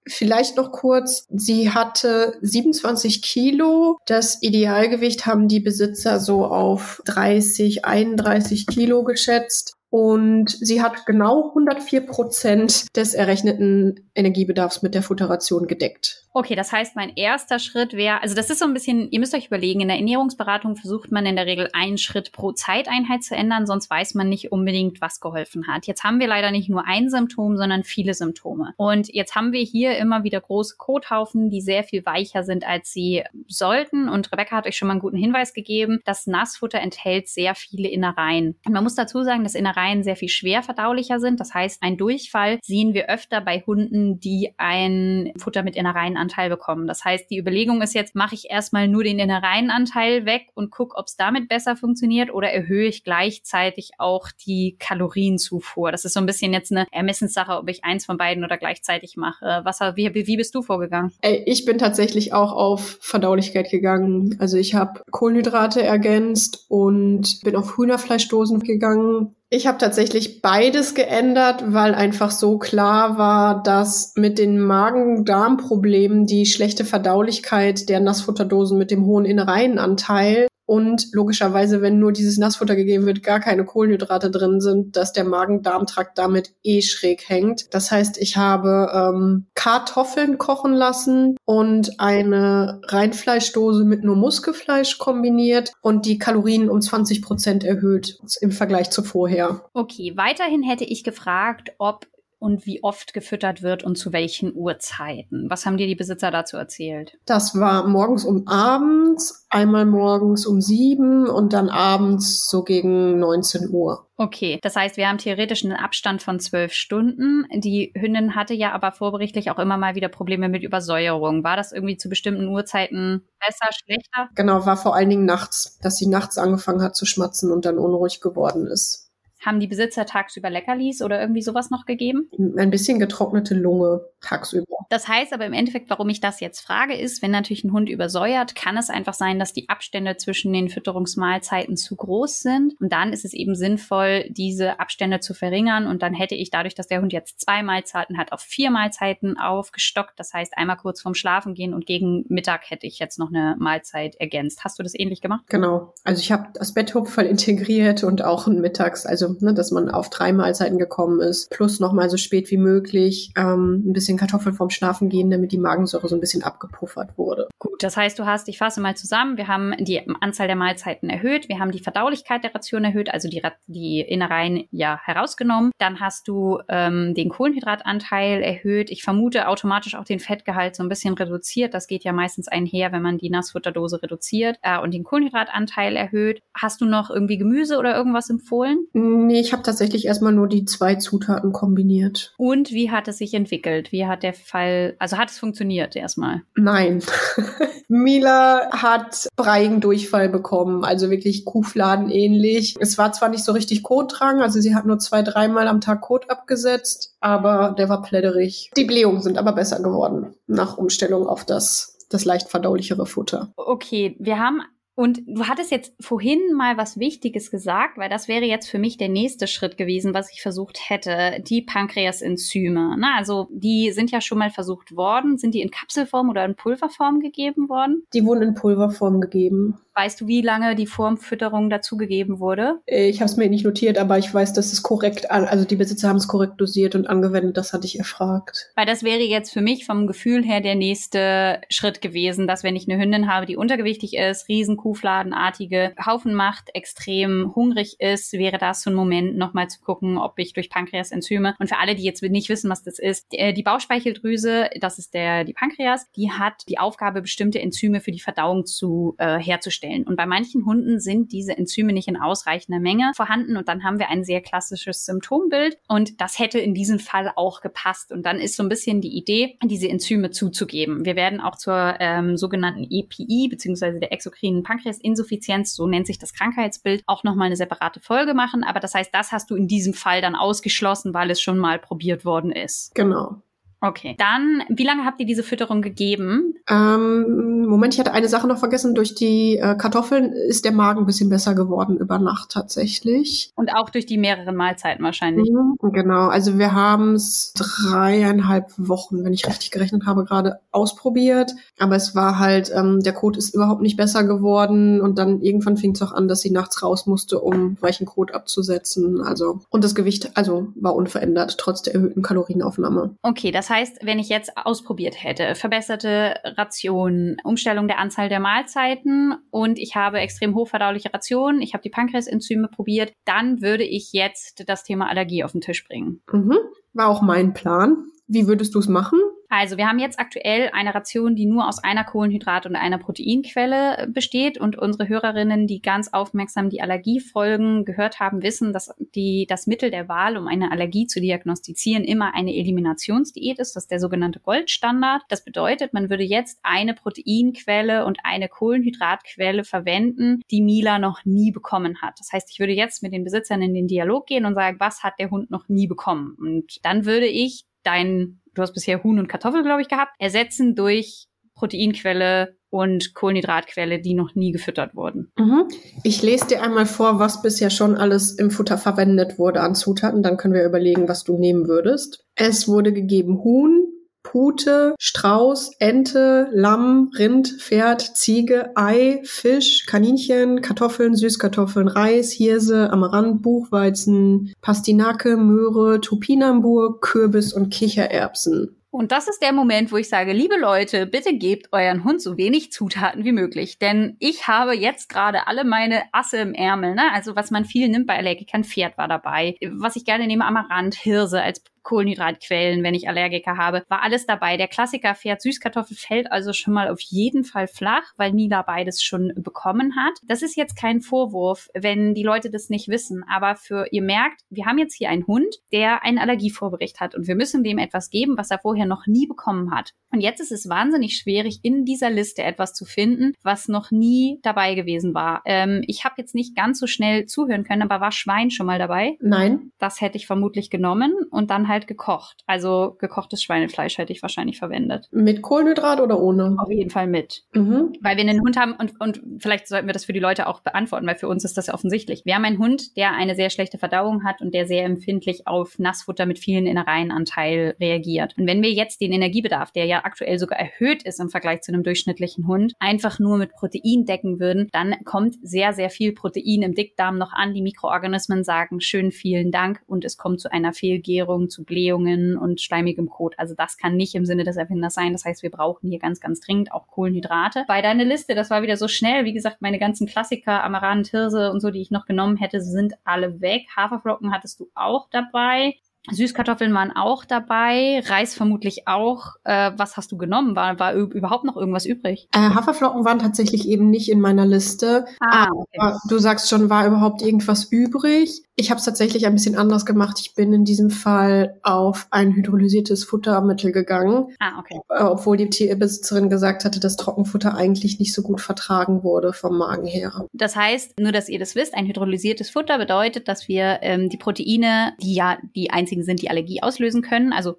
Vielleicht 0.06 0.58
noch 0.58 0.70
kurz, 0.70 1.26
sie 1.30 1.70
hatte 1.70 2.34
27 2.42 3.22
Kilo. 3.22 3.96
Das 4.04 4.42
Idealgewicht 4.42 5.24
haben 5.24 5.48
die 5.48 5.60
Besitzer 5.60 6.20
so 6.20 6.44
auf 6.44 7.00
30, 7.06 7.86
31 7.86 8.66
Kilo 8.66 9.02
geschätzt. 9.02 9.78
Und 9.96 10.50
sie 10.50 10.82
hat 10.82 11.06
genau 11.06 11.50
104 11.50 12.00
Prozent 12.00 12.96
des 12.96 13.14
errechneten 13.14 14.10
Energiebedarfs 14.16 14.82
mit 14.82 14.92
der 14.92 15.04
Futteration 15.04 15.68
gedeckt. 15.68 16.24
Okay, 16.36 16.56
das 16.56 16.72
heißt, 16.72 16.96
mein 16.96 17.14
erster 17.14 17.60
Schritt 17.60 17.92
wäre, 17.92 18.20
also 18.20 18.34
das 18.34 18.50
ist 18.50 18.58
so 18.58 18.64
ein 18.64 18.74
bisschen, 18.74 19.08
ihr 19.12 19.20
müsst 19.20 19.36
euch 19.36 19.46
überlegen, 19.46 19.80
in 19.80 19.86
der 19.86 19.98
Ernährungsberatung 19.98 20.74
versucht 20.74 21.12
man 21.12 21.26
in 21.26 21.36
der 21.36 21.46
Regel 21.46 21.68
einen 21.72 21.96
Schritt 21.96 22.32
pro 22.32 22.50
Zeiteinheit 22.50 23.22
zu 23.22 23.36
ändern, 23.36 23.68
sonst 23.68 23.88
weiß 23.88 24.14
man 24.14 24.28
nicht 24.28 24.50
unbedingt, 24.50 25.00
was 25.00 25.20
geholfen 25.20 25.68
hat. 25.68 25.86
Jetzt 25.86 26.02
haben 26.02 26.18
wir 26.18 26.26
leider 26.26 26.50
nicht 26.50 26.68
nur 26.68 26.88
ein 26.88 27.08
Symptom, 27.08 27.56
sondern 27.56 27.84
viele 27.84 28.14
Symptome. 28.14 28.74
Und 28.76 29.14
jetzt 29.14 29.36
haben 29.36 29.52
wir 29.52 29.62
hier 29.62 29.96
immer 29.96 30.24
wieder 30.24 30.40
große 30.40 30.74
Kothaufen, 30.76 31.50
die 31.50 31.60
sehr 31.60 31.84
viel 31.84 32.04
weicher 32.04 32.42
sind, 32.42 32.66
als 32.66 32.92
sie 32.92 33.22
sollten. 33.46 34.08
Und 34.08 34.32
Rebecca 34.32 34.56
hat 34.56 34.66
euch 34.66 34.76
schon 34.76 34.88
mal 34.88 34.94
einen 34.94 35.02
guten 35.02 35.16
Hinweis 35.16 35.54
gegeben, 35.54 36.00
das 36.04 36.26
Nassfutter 36.26 36.80
enthält 36.80 37.28
sehr 37.28 37.54
viele 37.54 37.88
Innereien. 37.88 38.56
Und 38.66 38.72
man 38.72 38.82
muss 38.82 38.96
dazu 38.96 39.22
sagen, 39.22 39.44
dass 39.44 39.54
Innereien 39.54 39.83
sehr 40.02 40.16
viel 40.16 40.28
schwer 40.28 40.62
verdaulicher 40.62 41.20
sind. 41.20 41.40
Das 41.40 41.54
heißt, 41.54 41.82
ein 41.82 41.96
Durchfall 41.96 42.58
sehen 42.62 42.94
wir 42.94 43.08
öfter 43.08 43.40
bei 43.40 43.60
Hunden, 43.60 44.20
die 44.20 44.52
ein 44.58 45.32
Futter 45.38 45.62
mit 45.62 45.76
Innereien 45.76 45.94
Innereienanteil 45.94 46.50
bekommen. 46.50 46.86
Das 46.86 47.04
heißt, 47.04 47.30
die 47.30 47.38
Überlegung 47.38 47.82
ist 47.82 47.94
jetzt, 47.94 48.14
mache 48.14 48.34
ich 48.34 48.50
erstmal 48.50 48.88
nur 48.88 49.04
den 49.04 49.18
Innereienanteil 49.18 50.26
weg 50.26 50.48
und 50.54 50.70
gucke, 50.70 50.96
ob 50.96 51.06
es 51.06 51.16
damit 51.16 51.48
besser 51.48 51.76
funktioniert 51.76 52.32
oder 52.32 52.50
erhöhe 52.50 52.88
ich 52.88 53.04
gleichzeitig 53.04 53.92
auch 53.98 54.28
die 54.46 54.76
Kalorienzufuhr. 54.78 55.92
Das 55.92 56.04
ist 56.04 56.14
so 56.14 56.20
ein 56.20 56.26
bisschen 56.26 56.52
jetzt 56.52 56.72
eine 56.72 56.86
Ermessenssache, 56.90 57.58
ob 57.58 57.68
ich 57.68 57.84
eins 57.84 58.06
von 58.06 58.16
beiden 58.16 58.44
oder 58.44 58.58
gleichzeitig 58.58 59.16
mache. 59.16 59.62
Was, 59.64 59.80
wie, 59.80 60.14
wie 60.14 60.36
bist 60.36 60.54
du 60.54 60.62
vorgegangen? 60.62 61.12
Ich 61.46 61.64
bin 61.64 61.78
tatsächlich 61.78 62.32
auch 62.32 62.52
auf 62.52 62.98
Verdaulichkeit 63.00 63.70
gegangen. 63.70 64.36
Also 64.38 64.56
ich 64.56 64.74
habe 64.74 65.02
Kohlenhydrate 65.10 65.82
ergänzt 65.82 66.66
und 66.68 67.40
bin 67.42 67.56
auf 67.56 67.76
Hühnerfleischdosen 67.76 68.60
gegangen 68.60 69.34
ich 69.54 69.66
habe 69.66 69.78
tatsächlich 69.78 70.42
beides 70.42 70.94
geändert, 70.94 71.64
weil 71.68 71.94
einfach 71.94 72.30
so 72.30 72.58
klar 72.58 73.18
war, 73.18 73.62
dass 73.62 74.12
mit 74.16 74.38
den 74.38 74.58
Magen-Darm-Problemen 74.58 76.26
die 76.26 76.46
schlechte 76.46 76.84
Verdaulichkeit 76.84 77.88
der 77.88 78.00
Nassfutterdosen 78.00 78.76
mit 78.78 78.90
dem 78.90 79.06
hohen 79.06 79.24
Innereienanteil 79.24 80.48
und 80.66 81.08
logischerweise, 81.12 81.82
wenn 81.82 81.98
nur 81.98 82.12
dieses 82.12 82.38
Nassfutter 82.38 82.76
gegeben 82.76 83.06
wird, 83.06 83.22
gar 83.22 83.40
keine 83.40 83.64
Kohlenhydrate 83.64 84.30
drin 84.30 84.60
sind, 84.60 84.96
dass 84.96 85.12
der 85.12 85.24
Magen-Darm-Trakt 85.24 86.16
damit 86.18 86.54
eh 86.62 86.80
schräg 86.82 87.28
hängt. 87.28 87.72
Das 87.74 87.90
heißt, 87.90 88.18
ich 88.18 88.36
habe 88.36 88.90
ähm, 88.94 89.46
Kartoffeln 89.54 90.38
kochen 90.38 90.72
lassen 90.72 91.36
und 91.44 92.00
eine 92.00 92.80
Reinfleischdose 92.84 93.84
mit 93.84 94.04
nur 94.04 94.16
Muskelfleisch 94.16 94.98
kombiniert 94.98 95.72
und 95.82 96.06
die 96.06 96.18
Kalorien 96.18 96.70
um 96.70 96.80
20 96.80 97.22
Prozent 97.22 97.64
erhöht 97.64 98.18
im 98.40 98.50
Vergleich 98.50 98.90
zu 98.90 99.02
vorher. 99.02 99.64
Okay, 99.74 100.12
weiterhin 100.16 100.62
hätte 100.62 100.84
ich 100.84 101.04
gefragt, 101.04 101.72
ob 101.78 102.06
und 102.44 102.66
wie 102.66 102.84
oft 102.84 103.14
gefüttert 103.14 103.62
wird 103.62 103.84
und 103.84 103.96
zu 103.96 104.12
welchen 104.12 104.54
Uhrzeiten. 104.54 105.48
Was 105.48 105.64
haben 105.64 105.78
dir 105.78 105.86
die 105.86 105.94
Besitzer 105.94 106.30
dazu 106.30 106.58
erzählt? 106.58 107.16
Das 107.24 107.58
war 107.58 107.88
morgens 107.88 108.26
um 108.26 108.46
abends, 108.46 109.46
einmal 109.48 109.86
morgens 109.86 110.44
um 110.44 110.60
sieben 110.60 111.26
und 111.26 111.54
dann 111.54 111.70
abends 111.70 112.46
so 112.50 112.62
gegen 112.62 113.18
19 113.18 113.70
Uhr. 113.70 114.08
Okay, 114.18 114.58
das 114.60 114.76
heißt, 114.76 114.98
wir 114.98 115.08
haben 115.08 115.16
theoretisch 115.16 115.64
einen 115.64 115.72
Abstand 115.72 116.22
von 116.22 116.38
zwölf 116.38 116.74
Stunden. 116.74 117.46
Die 117.54 117.92
Hündin 117.96 118.36
hatte 118.36 118.52
ja 118.52 118.72
aber 118.72 118.92
vorberichtlich 118.92 119.50
auch 119.50 119.58
immer 119.58 119.78
mal 119.78 119.94
wieder 119.94 120.08
Probleme 120.08 120.50
mit 120.50 120.62
Übersäuerung. 120.62 121.44
War 121.44 121.56
das 121.56 121.72
irgendwie 121.72 121.96
zu 121.96 122.10
bestimmten 122.10 122.46
Uhrzeiten 122.46 123.26
besser, 123.40 123.72
schlechter? 123.72 124.28
Genau, 124.34 124.66
war 124.66 124.76
vor 124.76 124.94
allen 124.94 125.08
Dingen 125.08 125.24
nachts, 125.24 125.78
dass 125.78 125.96
sie 125.96 126.06
nachts 126.06 126.36
angefangen 126.36 126.82
hat 126.82 126.94
zu 126.94 127.06
schmatzen 127.06 127.50
und 127.50 127.64
dann 127.64 127.78
unruhig 127.78 128.20
geworden 128.20 128.66
ist. 128.66 129.03
Haben 129.44 129.60
die 129.60 129.66
Besitzer 129.66 130.06
tagsüber 130.06 130.50
Leckerlis 130.50 131.02
oder 131.02 131.20
irgendwie 131.20 131.42
sowas 131.42 131.70
noch 131.70 131.84
gegeben? 131.84 132.30
Ein 132.56 132.70
bisschen 132.70 132.98
getrocknete 132.98 133.54
Lunge 133.54 134.02
tagsüber. 134.20 134.64
Das 134.88 135.08
heißt 135.08 135.32
aber 135.32 135.46
im 135.46 135.52
Endeffekt, 135.52 135.90
warum 135.90 136.08
ich 136.08 136.20
das 136.20 136.40
jetzt 136.40 136.60
frage, 136.60 136.94
ist, 136.94 137.22
wenn 137.22 137.30
natürlich 137.30 137.64
ein 137.64 137.72
Hund 137.72 137.88
übersäuert, 137.88 138.54
kann 138.54 138.76
es 138.76 138.90
einfach 138.90 139.14
sein, 139.14 139.38
dass 139.38 139.52
die 139.52 139.68
Abstände 139.68 140.16
zwischen 140.16 140.52
den 140.52 140.68
Fütterungsmahlzeiten 140.68 141.76
zu 141.76 141.96
groß 141.96 142.40
sind. 142.40 142.74
Und 142.80 142.92
dann 142.92 143.12
ist 143.12 143.24
es 143.24 143.34
eben 143.34 143.54
sinnvoll, 143.54 144.24
diese 144.30 144.80
Abstände 144.80 145.20
zu 145.20 145.34
verringern. 145.34 145.86
Und 145.86 146.02
dann 146.02 146.14
hätte 146.14 146.34
ich 146.34 146.50
dadurch, 146.50 146.74
dass 146.74 146.86
der 146.86 147.00
Hund 147.00 147.12
jetzt 147.12 147.40
zwei 147.40 147.62
Mahlzeiten 147.62 148.18
hat, 148.18 148.32
auf 148.32 148.40
vier 148.40 148.70
Mahlzeiten 148.70 149.38
aufgestockt. 149.38 150.18
Das 150.18 150.32
heißt, 150.32 150.56
einmal 150.56 150.76
kurz 150.76 151.02
vorm 151.02 151.14
Schlafen 151.14 151.54
gehen 151.54 151.74
und 151.74 151.86
gegen 151.86 152.24
Mittag 152.28 152.70
hätte 152.70 152.86
ich 152.86 152.98
jetzt 152.98 153.18
noch 153.18 153.28
eine 153.28 153.56
Mahlzeit 153.58 154.16
ergänzt. 154.16 154.64
Hast 154.64 154.78
du 154.78 154.82
das 154.82 154.94
ähnlich 154.94 155.20
gemacht? 155.20 155.44
Genau. 155.48 155.94
Also 156.04 156.20
ich 156.20 156.32
habe 156.32 156.48
das 156.54 156.74
Betthupferl 156.74 157.26
integriert 157.34 158.04
und 158.04 158.22
auch 158.24 158.46
ein 158.46 158.60
Mittags, 158.60 159.06
also 159.06 159.33
ne, 159.42 159.54
dass 159.54 159.70
man 159.70 159.88
auf 159.88 160.10
drei 160.10 160.32
Mahlzeiten 160.32 160.78
gekommen 160.78 161.20
ist, 161.20 161.50
plus 161.50 161.80
nochmal 161.80 162.10
so 162.10 162.16
spät 162.16 162.50
wie 162.50 162.56
möglich 162.56 163.32
ähm, 163.36 163.82
ein 163.86 163.92
bisschen 163.92 164.18
Kartoffeln 164.18 164.54
vorm 164.54 164.70
Schlafen 164.70 165.08
gehen, 165.08 165.30
damit 165.30 165.52
die 165.52 165.58
Magensäure 165.58 166.08
so 166.08 166.16
ein 166.16 166.20
bisschen 166.20 166.42
abgepuffert 166.42 167.16
wurde. 167.16 167.48
Gut, 167.58 167.82
das 167.82 167.96
heißt, 167.96 168.18
du 168.18 168.26
hast, 168.26 168.48
ich 168.48 168.58
fasse 168.58 168.80
mal 168.80 168.96
zusammen, 168.96 169.36
wir 169.36 169.48
haben 169.48 169.72
die 169.78 170.00
Anzahl 170.20 170.46
der 170.46 170.56
Mahlzeiten 170.56 171.08
erhöht, 171.08 171.48
wir 171.48 171.58
haben 171.58 171.70
die 171.70 171.82
Verdaulichkeit 171.82 172.44
der 172.44 172.54
Ration 172.54 172.84
erhöht, 172.84 173.12
also 173.12 173.28
die, 173.28 173.42
die 173.66 174.00
Innereien 174.00 174.64
ja 174.70 174.98
herausgenommen. 175.02 175.70
Dann 175.78 176.00
hast 176.00 176.28
du 176.28 176.60
ähm, 176.68 177.14
den 177.14 177.28
Kohlenhydratanteil 177.28 178.42
erhöht. 178.42 178.90
Ich 178.90 179.02
vermute 179.02 179.48
automatisch 179.48 179.94
auch 179.94 180.04
den 180.04 180.20
Fettgehalt 180.20 180.76
so 180.76 180.82
ein 180.82 180.88
bisschen 180.88 181.14
reduziert. 181.14 181.74
Das 181.74 181.86
geht 181.86 182.04
ja 182.04 182.12
meistens 182.12 182.48
einher, 182.48 182.92
wenn 182.92 183.02
man 183.02 183.18
die 183.18 183.30
Nassfutterdose 183.30 184.02
reduziert 184.02 184.58
äh, 184.62 184.78
und 184.78 184.92
den 184.92 185.04
Kohlenhydratanteil 185.04 185.96
erhöht. 185.96 186.42
Hast 186.54 186.80
du 186.80 186.86
noch 186.86 187.10
irgendwie 187.10 187.38
Gemüse 187.38 187.78
oder 187.78 187.96
irgendwas 187.96 188.30
empfohlen? 188.30 188.86
Nee, 189.24 189.40
ich 189.40 189.52
habe 189.52 189.62
tatsächlich 189.62 190.04
erstmal 190.06 190.32
nur 190.32 190.48
die 190.48 190.66
zwei 190.66 190.96
Zutaten 190.96 191.52
kombiniert. 191.52 192.34
Und 192.36 192.70
wie 192.72 192.90
hat 192.90 193.08
es 193.08 193.18
sich 193.18 193.32
entwickelt? 193.32 193.90
Wie 193.90 194.06
hat 194.06 194.22
der 194.22 194.34
Fall, 194.34 194.96
also 194.98 195.16
hat 195.16 195.30
es 195.30 195.38
funktioniert 195.38 195.96
erstmal? 195.96 196.42
Nein. 196.56 197.02
Mila 197.88 198.70
hat 198.70 199.28
breigen 199.36 199.80
Durchfall 199.80 200.28
bekommen, 200.28 200.84
also 200.84 201.10
wirklich 201.10 201.44
Kuhfladen 201.44 202.10
ähnlich. 202.10 202.74
Es 202.80 202.98
war 202.98 203.12
zwar 203.12 203.30
nicht 203.30 203.44
so 203.44 203.52
richtig 203.52 203.82
Kotdrang, 203.82 204.40
also 204.40 204.60
sie 204.60 204.74
hat 204.74 204.84
nur 204.84 204.98
zwei, 204.98 205.22
dreimal 205.22 205.68
am 205.68 205.80
Tag 205.80 206.02
Kot 206.02 206.28
abgesetzt, 206.30 207.14
aber 207.20 207.74
der 207.78 207.88
war 207.88 208.02
pläderig. 208.02 208.70
Die 208.76 208.84
Blähungen 208.84 209.22
sind 209.22 209.38
aber 209.38 209.52
besser 209.52 209.80
geworden 209.82 210.34
nach 210.46 210.76
Umstellung 210.76 211.26
auf 211.26 211.44
das 211.44 211.94
das 212.10 212.24
leicht 212.24 212.48
verdaulichere 212.48 213.06
Futter. 213.06 213.52
Okay, 213.56 214.14
wir 214.18 214.38
haben 214.38 214.62
und 214.96 215.22
du 215.26 215.46
hattest 215.46 215.72
jetzt 215.72 215.92
vorhin 216.00 216.40
mal 216.56 216.76
was 216.76 216.98
Wichtiges 216.98 217.50
gesagt, 217.50 217.98
weil 217.98 218.08
das 218.08 218.28
wäre 218.28 218.44
jetzt 218.44 218.68
für 218.68 218.78
mich 218.78 218.96
der 218.96 219.08
nächste 219.08 219.48
Schritt 219.48 219.76
gewesen, 219.76 220.14
was 220.14 220.32
ich 220.32 220.40
versucht 220.40 220.88
hätte. 220.88 221.42
Die 221.42 221.62
Pankreasenzyme. 221.62 222.96
Na, 222.96 223.16
also 223.16 223.48
die 223.50 223.90
sind 223.90 224.12
ja 224.12 224.20
schon 224.20 224.38
mal 224.38 224.50
versucht 224.50 224.94
worden. 224.94 225.36
Sind 225.36 225.54
die 225.54 225.62
in 225.62 225.70
Kapselform 225.70 226.30
oder 226.30 226.44
in 226.44 226.54
Pulverform 226.54 227.18
gegeben 227.18 227.68
worden? 227.68 228.04
Die 228.14 228.24
wurden 228.24 228.42
in 228.42 228.54
Pulverform 228.54 229.20
gegeben. 229.20 229.80
Weißt 229.96 230.20
du, 230.20 230.26
wie 230.26 230.42
lange 230.42 230.74
die 230.74 230.88
Formfütterung 230.88 231.70
dazugegeben 231.70 232.40
wurde? 232.40 232.80
Ich 232.86 233.20
habe 233.20 233.30
es 233.30 233.36
mir 233.36 233.48
nicht 233.48 233.64
notiert, 233.64 233.96
aber 233.96 234.18
ich 234.18 234.32
weiß, 234.32 234.52
dass 234.52 234.72
es 234.72 234.82
korrekt, 234.82 235.30
also 235.30 235.64
die 235.64 235.76
Besitzer 235.76 236.08
haben 236.08 236.16
es 236.16 236.26
korrekt 236.26 236.60
dosiert 236.60 236.96
und 236.96 237.06
angewendet. 237.06 237.56
Das 237.56 237.72
hatte 237.72 237.86
ich 237.86 237.98
erfragt. 237.98 238.72
Weil 238.74 238.86
das 238.86 239.04
wäre 239.04 239.20
jetzt 239.20 239.52
für 239.52 239.60
mich 239.60 239.86
vom 239.86 240.08
Gefühl 240.08 240.42
her 240.44 240.60
der 240.60 240.74
nächste 240.74 241.60
Schritt 241.68 242.00
gewesen, 242.00 242.48
dass 242.48 242.64
wenn 242.64 242.74
ich 242.74 242.88
eine 242.90 243.00
Hündin 243.00 243.32
habe, 243.32 243.46
die 243.46 243.56
untergewichtig 243.56 244.16
ist, 244.16 244.48
Riesenkuhfladenartige 244.48 245.94
Haufen 246.04 246.34
macht, 246.34 246.70
extrem 246.74 247.52
hungrig 247.54 248.00
ist, 248.00 248.32
wäre 248.32 248.58
das 248.58 248.82
so 248.82 248.90
ein 248.90 248.94
Moment, 248.94 249.36
nochmal 249.36 249.68
zu 249.68 249.80
gucken, 249.80 250.18
ob 250.18 250.40
ich 250.40 250.54
durch 250.54 250.70
Pankreasenzyme 250.70 251.54
und 251.60 251.68
für 251.68 251.78
alle, 251.78 251.94
die 251.94 252.02
jetzt 252.02 252.22
nicht 252.22 252.48
wissen, 252.48 252.68
was 252.68 252.82
das 252.82 252.98
ist, 252.98 253.26
äh, 253.30 253.52
die 253.52 253.62
Bauchspeicheldrüse, 253.62 254.70
das 254.80 254.98
ist 254.98 255.14
der 255.14 255.44
die 255.44 255.52
Pankreas, 255.52 256.10
die 256.16 256.32
hat 256.32 256.64
die 256.68 256.78
Aufgabe, 256.78 257.22
bestimmte 257.22 257.60
Enzyme 257.60 258.00
für 258.00 258.10
die 258.10 258.20
Verdauung 258.20 258.66
zu 258.66 259.14
äh, 259.18 259.38
herzustellen 259.38 259.83
herstellen. 259.84 260.06
Und 260.06 260.16
bei 260.16 260.26
manchen 260.26 260.66
Hunden 260.66 261.00
sind 261.00 261.32
diese 261.32 261.56
Enzyme 261.56 261.92
nicht 261.92 262.08
in 262.08 262.16
ausreichender 262.16 262.80
Menge 262.80 263.12
vorhanden 263.14 263.56
und 263.56 263.68
dann 263.68 263.84
haben 263.84 263.98
wir 263.98 264.08
ein 264.08 264.24
sehr 264.24 264.40
klassisches 264.40 265.04
Symptombild 265.04 265.78
und 265.88 266.20
das 266.20 266.38
hätte 266.38 266.58
in 266.58 266.74
diesem 266.74 266.98
Fall 266.98 267.32
auch 267.36 267.60
gepasst. 267.60 268.12
Und 268.12 268.24
dann 268.26 268.38
ist 268.38 268.56
so 268.56 268.62
ein 268.62 268.68
bisschen 268.68 269.00
die 269.00 269.16
Idee, 269.16 269.56
diese 269.62 269.88
Enzyme 269.88 270.30
zuzugeben. 270.30 271.04
Wir 271.04 271.16
werden 271.16 271.40
auch 271.40 271.56
zur 271.56 271.96
ähm, 272.00 272.36
sogenannten 272.36 272.86
EPI 272.88 273.48
beziehungsweise 273.48 274.00
der 274.00 274.12
exokrinen 274.12 274.62
Pankreasinsuffizienz, 274.62 275.74
so 275.74 275.86
nennt 275.86 276.06
sich 276.06 276.18
das 276.18 276.32
Krankheitsbild, 276.32 277.02
auch 277.06 277.24
nochmal 277.24 277.46
eine 277.46 277.56
separate 277.56 278.00
Folge 278.00 278.34
machen. 278.34 278.64
Aber 278.64 278.80
das 278.80 278.94
heißt, 278.94 279.14
das 279.14 279.32
hast 279.32 279.50
du 279.50 279.56
in 279.56 279.68
diesem 279.68 279.94
Fall 279.94 280.20
dann 280.20 280.34
ausgeschlossen, 280.34 281.14
weil 281.14 281.30
es 281.30 281.40
schon 281.40 281.58
mal 281.58 281.78
probiert 281.78 282.24
worden 282.24 282.52
ist. 282.52 282.94
Genau. 282.94 283.42
Okay. 283.84 284.16
Dann, 284.18 284.62
wie 284.70 284.84
lange 284.84 285.04
habt 285.04 285.20
ihr 285.20 285.26
diese 285.26 285.42
Fütterung 285.42 285.82
gegeben? 285.82 286.54
Ähm, 286.68 287.66
Moment, 287.66 287.92
ich 287.92 288.00
hatte 288.00 288.12
eine 288.12 288.28
Sache 288.28 288.46
noch 288.46 288.56
vergessen. 288.56 288.94
Durch 288.94 289.14
die 289.14 289.58
äh, 289.58 289.74
Kartoffeln 289.76 290.32
ist 290.32 290.64
der 290.64 290.72
Magen 290.72 291.00
ein 291.00 291.06
bisschen 291.06 291.28
besser 291.28 291.54
geworden 291.54 291.98
über 291.98 292.18
Nacht 292.18 292.50
tatsächlich. 292.50 293.52
Und 293.56 293.74
auch 293.74 293.90
durch 293.90 294.06
die 294.06 294.16
mehreren 294.16 294.56
Mahlzeiten 294.56 295.04
wahrscheinlich. 295.04 295.50
Mhm, 295.50 295.92
genau. 295.92 296.28
Also 296.28 296.58
wir 296.58 296.72
haben 296.72 297.14
es 297.14 297.52
dreieinhalb 297.54 298.72
Wochen, 298.78 299.22
wenn 299.22 299.34
ich 299.34 299.46
richtig 299.46 299.70
gerechnet 299.70 300.06
habe, 300.06 300.24
gerade 300.24 300.60
ausprobiert. 300.72 301.52
Aber 301.78 301.96
es 301.96 302.14
war 302.14 302.38
halt, 302.38 302.72
ähm, 302.74 303.00
der 303.00 303.12
Kot 303.12 303.36
ist 303.36 303.54
überhaupt 303.54 303.82
nicht 303.82 303.98
besser 303.98 304.24
geworden. 304.24 305.02
Und 305.02 305.18
dann 305.18 305.42
irgendwann 305.42 305.76
fing 305.76 305.94
es 305.94 306.00
auch 306.00 306.12
an, 306.12 306.26
dass 306.26 306.40
sie 306.40 306.50
nachts 306.50 306.82
raus 306.82 307.06
musste, 307.06 307.38
um 307.38 307.76
weichen 307.82 308.06
Kot 308.06 308.32
abzusetzen. 308.32 309.20
Also, 309.20 309.60
und 309.68 309.84
das 309.84 309.94
Gewicht, 309.94 310.30
also 310.38 310.68
war 310.74 310.94
unverändert, 310.94 311.58
trotz 311.58 311.82
der 311.82 311.94
erhöhten 311.96 312.22
Kalorienaufnahme. 312.22 313.16
Okay, 313.20 313.50
das 313.50 313.68
heißt, 313.68 313.73
heißt, 313.74 313.98
wenn 314.02 314.18
ich 314.18 314.28
jetzt 314.28 314.56
ausprobiert 314.56 315.22
hätte, 315.22 315.54
verbesserte 315.54 316.36
Rationen, 316.44 317.36
Umstellung 317.42 317.88
der 317.88 317.98
Anzahl 317.98 318.28
der 318.28 318.40
Mahlzeiten 318.40 319.34
und 319.50 319.78
ich 319.78 319.96
habe 319.96 320.18
extrem 320.18 320.54
hochverdauliche 320.54 321.12
Rationen, 321.12 321.60
ich 321.60 321.74
habe 321.74 321.82
die 321.82 321.90
Pankreasenzyme 321.90 322.68
probiert, 322.68 323.12
dann 323.24 323.60
würde 323.60 323.84
ich 323.84 324.12
jetzt 324.12 324.68
das 324.68 324.84
Thema 324.84 325.08
Allergie 325.08 325.42
auf 325.44 325.52
den 325.52 325.60
Tisch 325.60 325.86
bringen. 325.86 326.22
Mhm. 326.32 326.56
War 326.92 327.08
auch 327.08 327.22
mein 327.22 327.52
Plan. 327.52 327.96
Wie 328.26 328.46
würdest 328.46 328.74
du 328.74 328.78
es 328.78 328.88
machen? 328.88 329.18
Also 329.56 329.76
wir 329.76 329.86
haben 329.86 330.00
jetzt 330.00 330.18
aktuell 330.18 330.70
eine 330.72 330.94
Ration, 330.96 331.36
die 331.36 331.46
nur 331.46 331.68
aus 331.68 331.78
einer 331.78 332.04
Kohlenhydrat- 332.04 332.66
und 332.66 332.74
einer 332.74 332.98
Proteinquelle 332.98 333.98
äh, 333.98 334.06
besteht. 334.08 334.58
Und 334.58 334.76
unsere 334.76 335.08
Hörerinnen, 335.08 335.68
die 335.68 335.80
ganz 335.80 336.12
aufmerksam 336.12 336.70
die 336.70 336.80
Allergiefolgen 336.80 337.84
gehört 337.84 338.18
haben, 338.18 338.42
wissen, 338.42 338.72
dass 338.72 338.92
die, 339.14 339.46
das 339.48 339.68
Mittel 339.68 339.92
der 339.92 340.08
Wahl, 340.08 340.36
um 340.36 340.48
eine 340.48 340.72
Allergie 340.72 341.06
zu 341.06 341.20
diagnostizieren, 341.20 342.02
immer 342.02 342.34
eine 342.34 342.52
Eliminationsdiät 342.52 343.60
ist. 343.60 343.76
Das 343.76 343.84
ist 343.84 343.92
der 343.92 344.00
sogenannte 344.00 344.40
Goldstandard. 344.40 345.22
Das 345.28 345.44
bedeutet, 345.44 345.94
man 345.94 346.10
würde 346.10 346.24
jetzt 346.24 346.58
eine 346.64 346.94
Proteinquelle 346.94 348.06
und 348.06 348.18
eine 348.24 348.48
Kohlenhydratquelle 348.48 349.62
verwenden, 349.62 350.42
die 350.50 350.62
Mila 350.62 350.98
noch 350.98 351.24
nie 351.24 351.52
bekommen 351.52 352.02
hat. 352.02 352.18
Das 352.18 352.32
heißt, 352.32 352.50
ich 352.50 352.58
würde 352.58 352.72
jetzt 352.72 353.04
mit 353.04 353.12
den 353.12 353.22
Besitzern 353.22 353.62
in 353.62 353.72
den 353.72 353.86
Dialog 353.86 354.26
gehen 354.26 354.46
und 354.46 354.54
sagen, 354.54 354.80
was 354.80 355.04
hat 355.04 355.14
der 355.20 355.30
Hund 355.30 355.52
noch 355.52 355.68
nie 355.68 355.86
bekommen? 355.86 356.34
Und 356.40 356.84
dann 356.84 357.04
würde 357.04 357.26
ich 357.26 357.66
dein 357.84 358.40
du 358.54 358.62
hast 358.62 358.72
bisher 358.72 359.02
Huhn 359.02 359.18
und 359.18 359.28
Kartoffel, 359.28 359.62
glaube 359.62 359.82
ich, 359.82 359.88
gehabt, 359.88 360.12
ersetzen 360.18 360.74
durch 360.74 361.26
Proteinquelle 361.54 362.56
und 362.70 363.14
Kohlenhydratquelle, 363.14 364.00
die 364.00 364.14
noch 364.14 364.34
nie 364.34 364.50
gefüttert 364.50 364.96
wurden. 364.96 365.30
Mhm. 365.38 365.68
Ich 366.02 366.22
lese 366.22 366.48
dir 366.48 366.62
einmal 366.62 366.86
vor, 366.86 367.20
was 367.20 367.42
bisher 367.42 367.70
schon 367.70 367.94
alles 367.94 368.32
im 368.32 368.50
Futter 368.50 368.78
verwendet 368.78 369.38
wurde 369.38 369.60
an 369.60 369.76
Zutaten. 369.76 370.24
Dann 370.24 370.36
können 370.36 370.54
wir 370.54 370.64
überlegen, 370.64 371.08
was 371.08 371.22
du 371.22 371.38
nehmen 371.38 371.68
würdest. 371.68 372.24
Es 372.34 372.66
wurde 372.66 372.92
gegeben 372.92 373.44
Huhn, 373.44 373.93
Pute, 374.24 374.96
Strauß, 374.98 375.76
Ente, 375.78 376.48
Lamm, 376.52 377.12
Rind, 377.16 377.48
Pferd, 377.60 378.16
Ziege, 378.16 378.72
Ei, 378.74 379.20
Fisch, 379.22 379.86
Kaninchen, 379.86 380.60
Kartoffeln, 380.60 381.14
Süßkartoffeln, 381.14 381.86
Reis, 381.86 382.32
Hirse, 382.32 382.90
Amaranth, 382.90 383.42
Buchweizen, 383.42 384.52
Pastinake, 384.60 385.36
Möhre, 385.36 386.00
Topinambur, 386.00 387.00
Kürbis 387.00 387.52
und 387.52 387.70
Kichererbsen. 387.70 388.76
Und 388.94 389.10
das 389.10 389.26
ist 389.26 389.42
der 389.42 389.52
Moment, 389.52 389.90
wo 389.90 389.96
ich 389.96 390.08
sage, 390.08 390.32
liebe 390.32 390.56
Leute, 390.56 391.06
bitte 391.06 391.36
gebt 391.36 391.72
euren 391.72 392.04
Hund 392.04 392.22
so 392.22 392.36
wenig 392.36 392.70
Zutaten 392.70 393.24
wie 393.24 393.32
möglich. 393.32 393.80
Denn 393.80 394.16
ich 394.20 394.46
habe 394.46 394.72
jetzt 394.72 395.08
gerade 395.08 395.48
alle 395.48 395.64
meine 395.64 396.02
Asse 396.12 396.36
im 396.36 396.54
Ärmel. 396.54 396.94
Ne? 396.94 397.12
Also 397.12 397.34
was 397.34 397.50
man 397.50 397.64
viel 397.64 397.88
nimmt 397.88 398.06
bei 398.06 398.16
Allergikern, 398.16 398.62
Pferd 398.62 398.96
war 398.96 399.08
dabei. 399.08 399.56
Was 399.72 399.96
ich 399.96 400.04
gerne 400.04 400.28
nehme, 400.28 400.44
Amaranth, 400.44 400.94
Hirse 400.94 401.42
als 401.42 401.60
Kohlenhydratquellen, 401.84 402.82
wenn 402.82 402.94
ich 402.94 403.08
Allergiker 403.08 403.56
habe, 403.56 403.84
war 403.88 404.02
alles 404.02 404.26
dabei. 404.26 404.56
Der 404.56 404.68
Klassiker 404.68 405.14
Pferd 405.14 405.40
Süßkartoffel 405.40 405.96
fällt 405.96 406.32
also 406.32 406.52
schon 406.52 406.74
mal 406.74 406.88
auf 406.88 407.00
jeden 407.00 407.44
Fall 407.44 407.68
flach, 407.68 408.02
weil 408.16 408.32
Mila 408.32 408.62
beides 408.62 409.02
schon 409.02 409.32
bekommen 409.36 409.94
hat. 409.96 410.14
Das 410.26 410.42
ist 410.42 410.56
jetzt 410.56 410.76
kein 410.76 411.00
Vorwurf, 411.00 411.68
wenn 411.74 412.14
die 412.14 412.22
Leute 412.22 412.50
das 412.50 412.70
nicht 412.70 412.88
wissen, 412.88 413.24
aber 413.28 413.54
für 413.54 413.86
ihr 413.92 414.02
merkt, 414.02 414.40
wir 414.50 414.66
haben 414.66 414.78
jetzt 414.78 414.94
hier 414.94 415.10
einen 415.10 415.26
Hund, 415.26 415.54
der 415.72 416.02
einen 416.02 416.18
Allergievorbericht 416.18 417.00
hat 417.00 417.14
und 417.14 417.28
wir 417.28 417.36
müssen 417.36 417.62
dem 417.62 417.78
etwas 417.78 418.10
geben, 418.10 418.36
was 418.36 418.50
er 418.50 418.58
vorher 418.58 418.86
noch 418.86 419.06
nie 419.06 419.26
bekommen 419.26 419.70
hat. 419.70 419.92
Und 420.10 420.20
jetzt 420.20 420.40
ist 420.40 420.52
es 420.52 420.68
wahnsinnig 420.68 421.16
schwierig, 421.16 421.60
in 421.62 421.84
dieser 421.84 422.08
Liste 422.08 422.42
etwas 422.42 422.72
zu 422.72 422.84
finden, 422.84 423.34
was 423.42 423.68
noch 423.68 423.90
nie 423.90 424.38
dabei 424.42 424.74
gewesen 424.74 425.12
war. 425.12 425.42
Ähm, 425.44 425.82
ich 425.88 426.04
habe 426.04 426.14
jetzt 426.18 426.34
nicht 426.34 426.54
ganz 426.54 426.78
so 426.78 426.86
schnell 426.86 427.26
zuhören 427.26 427.64
können, 427.64 427.82
aber 427.82 428.00
war 428.00 428.12
Schwein 428.12 428.50
schon 428.50 428.66
mal 428.66 428.78
dabei? 428.78 429.16
Nein. 429.20 429.72
Das 429.78 430.00
hätte 430.00 430.16
ich 430.16 430.26
vermutlich 430.26 430.70
genommen 430.70 431.12
und 431.30 431.50
dann 431.50 431.66
halt 431.66 431.73
gekocht. 431.80 432.42
Also 432.46 432.96
gekochtes 432.98 433.42
Schweinefleisch 433.42 433.98
hätte 433.98 434.12
ich 434.12 434.22
wahrscheinlich 434.22 434.58
verwendet. 434.58 435.08
Mit 435.10 435.42
Kohlenhydrat 435.42 436.00
oder 436.00 436.20
ohne? 436.20 436.56
Auf 436.58 436.70
jeden 436.70 436.90
Fall 436.90 437.06
mit. 437.06 437.42
Mhm. 437.52 437.92
Weil 438.00 438.16
wir 438.16 438.22
einen 438.22 438.40
Hund 438.40 438.56
haben 438.56 438.74
und, 438.74 439.00
und 439.00 439.20
vielleicht 439.38 439.68
sollten 439.68 439.86
wir 439.86 439.92
das 439.92 440.04
für 440.04 440.12
die 440.12 440.20
Leute 440.20 440.46
auch 440.46 440.60
beantworten, 440.60 441.06
weil 441.06 441.16
für 441.16 441.28
uns 441.28 441.44
ist 441.44 441.56
das 441.56 441.66
ja 441.66 441.74
offensichtlich. 441.74 442.22
Wir 442.24 442.34
haben 442.34 442.44
einen 442.44 442.58
Hund, 442.58 442.96
der 442.96 443.12
eine 443.12 443.34
sehr 443.34 443.50
schlechte 443.50 443.78
Verdauung 443.78 444.24
hat 444.24 444.40
und 444.40 444.54
der 444.54 444.66
sehr 444.66 444.84
empfindlich 444.84 445.46
auf 445.46 445.78
Nassfutter 445.78 446.26
mit 446.26 446.38
vielen 446.38 446.66
Innereienanteil 446.66 447.76
reagiert. 447.80 448.34
Und 448.38 448.46
wenn 448.46 448.62
wir 448.62 448.70
jetzt 448.70 449.00
den 449.00 449.12
Energiebedarf, 449.12 449.72
der 449.72 449.86
ja 449.86 450.04
aktuell 450.04 450.38
sogar 450.38 450.58
erhöht 450.58 451.02
ist 451.02 451.20
im 451.20 451.30
Vergleich 451.30 451.62
zu 451.62 451.72
einem 451.72 451.82
durchschnittlichen 451.82 452.46
Hund, 452.46 452.74
einfach 452.78 453.18
nur 453.18 453.38
mit 453.38 453.52
Protein 453.52 454.04
decken 454.04 454.40
würden, 454.40 454.68
dann 454.72 454.94
kommt 455.04 455.36
sehr, 455.42 455.72
sehr 455.72 455.90
viel 455.90 456.12
Protein 456.12 456.62
im 456.62 456.74
Dickdarm 456.74 457.18
noch 457.18 457.32
an. 457.32 457.54
Die 457.54 457.62
Mikroorganismen 457.62 458.44
sagen 458.44 458.80
schön 458.80 459.12
vielen 459.12 459.50
Dank 459.50 459.80
und 459.86 460.04
es 460.04 460.16
kommt 460.16 460.40
zu 460.40 460.52
einer 460.52 460.72
Fehlgärung, 460.72 461.48
zu 461.48 461.63
Blähungen 461.64 462.36
und 462.36 462.60
schleimigem 462.60 463.08
Kot. 463.08 463.34
Also 463.38 463.54
das 463.54 463.76
kann 463.76 463.96
nicht 463.96 464.14
im 464.14 464.24
Sinne 464.24 464.44
des 464.44 464.56
Erfinders 464.56 464.94
sein. 464.94 465.12
Das 465.12 465.24
heißt, 465.24 465.42
wir 465.42 465.50
brauchen 465.50 465.88
hier 465.90 465.98
ganz, 465.98 466.20
ganz 466.20 466.40
dringend 466.40 466.72
auch 466.72 466.86
Kohlenhydrate. 466.86 467.64
Bei 467.68 467.82
deiner 467.82 468.04
Liste, 468.04 468.34
das 468.34 468.50
war 468.50 468.62
wieder 468.62 468.76
so 468.76 468.88
schnell. 468.88 469.24
Wie 469.24 469.32
gesagt, 469.32 469.60
meine 469.60 469.78
ganzen 469.78 470.06
Klassiker, 470.06 470.62
Amaranth, 470.64 471.08
Hirse 471.08 471.50
und 471.50 471.60
so, 471.60 471.70
die 471.70 471.80
ich 471.80 471.90
noch 471.90 472.06
genommen 472.06 472.36
hätte, 472.36 472.60
sind 472.60 472.94
alle 473.04 473.40
weg. 473.40 473.66
Haferflocken 473.76 474.32
hattest 474.32 474.60
du 474.60 474.68
auch 474.74 475.08
dabei. 475.10 475.74
Süßkartoffeln 476.10 476.74
waren 476.74 476.92
auch 476.94 477.24
dabei, 477.24 478.02
Reis 478.06 478.34
vermutlich 478.34 478.86
auch. 478.86 479.36
Äh, 479.44 479.72
was 479.76 479.96
hast 479.96 480.12
du 480.12 480.18
genommen? 480.18 480.54
War, 480.54 480.78
war 480.78 480.92
überhaupt 480.94 481.44
noch 481.44 481.56
irgendwas 481.56 481.86
übrig? 481.86 482.28
Äh, 482.34 482.38
Haferflocken 482.38 483.04
waren 483.04 483.18
tatsächlich 483.18 483.66
eben 483.68 483.88
nicht 483.88 484.10
in 484.10 484.20
meiner 484.20 484.44
Liste. 484.44 485.06
Ah, 485.20 485.48
okay. 485.50 485.96
Du 486.08 486.18
sagst 486.18 486.50
schon, 486.50 486.68
war 486.68 486.86
überhaupt 486.86 487.22
irgendwas 487.22 487.64
übrig? 487.64 488.42
Ich 488.56 488.70
habe 488.70 488.78
es 488.78 488.84
tatsächlich 488.84 489.26
ein 489.26 489.34
bisschen 489.34 489.56
anders 489.56 489.84
gemacht. 489.84 490.18
Ich 490.20 490.34
bin 490.34 490.52
in 490.52 490.64
diesem 490.64 490.90
Fall 490.90 491.58
auf 491.62 492.06
ein 492.10 492.32
hydrolysiertes 492.34 493.02
Futtermittel 493.02 493.72
gegangen. 493.72 494.28
Ah, 494.38 494.60
okay. 494.60 494.78
Äh, 494.90 495.02
obwohl 495.02 495.36
die 495.36 495.50
Tierbesitzerin 495.50 496.30
gesagt 496.30 496.64
hatte, 496.64 496.78
dass 496.78 496.96
Trockenfutter 496.96 497.56
eigentlich 497.56 497.98
nicht 497.98 498.14
so 498.14 498.22
gut 498.22 498.40
vertragen 498.40 499.02
wurde 499.02 499.32
vom 499.32 499.58
Magen 499.58 499.86
her. 499.86 500.26
Das 500.32 500.54
heißt, 500.54 501.00
nur 501.00 501.10
dass 501.10 501.28
ihr 501.28 501.38
das 501.38 501.54
wisst, 501.56 501.74
ein 501.74 501.86
hydrolysiertes 501.86 502.50
Futter 502.50 502.78
bedeutet, 502.78 503.26
dass 503.26 503.48
wir 503.48 503.78
ähm, 503.82 504.08
die 504.08 504.18
Proteine, 504.18 504.92
die 505.00 505.14
ja 505.14 505.38
die 505.56 505.70
einzigen 505.94 506.02
sind, 506.02 506.22
die 506.22 506.30
Allergie 506.30 506.62
auslösen 506.62 507.02
können, 507.02 507.32
also 507.32 507.56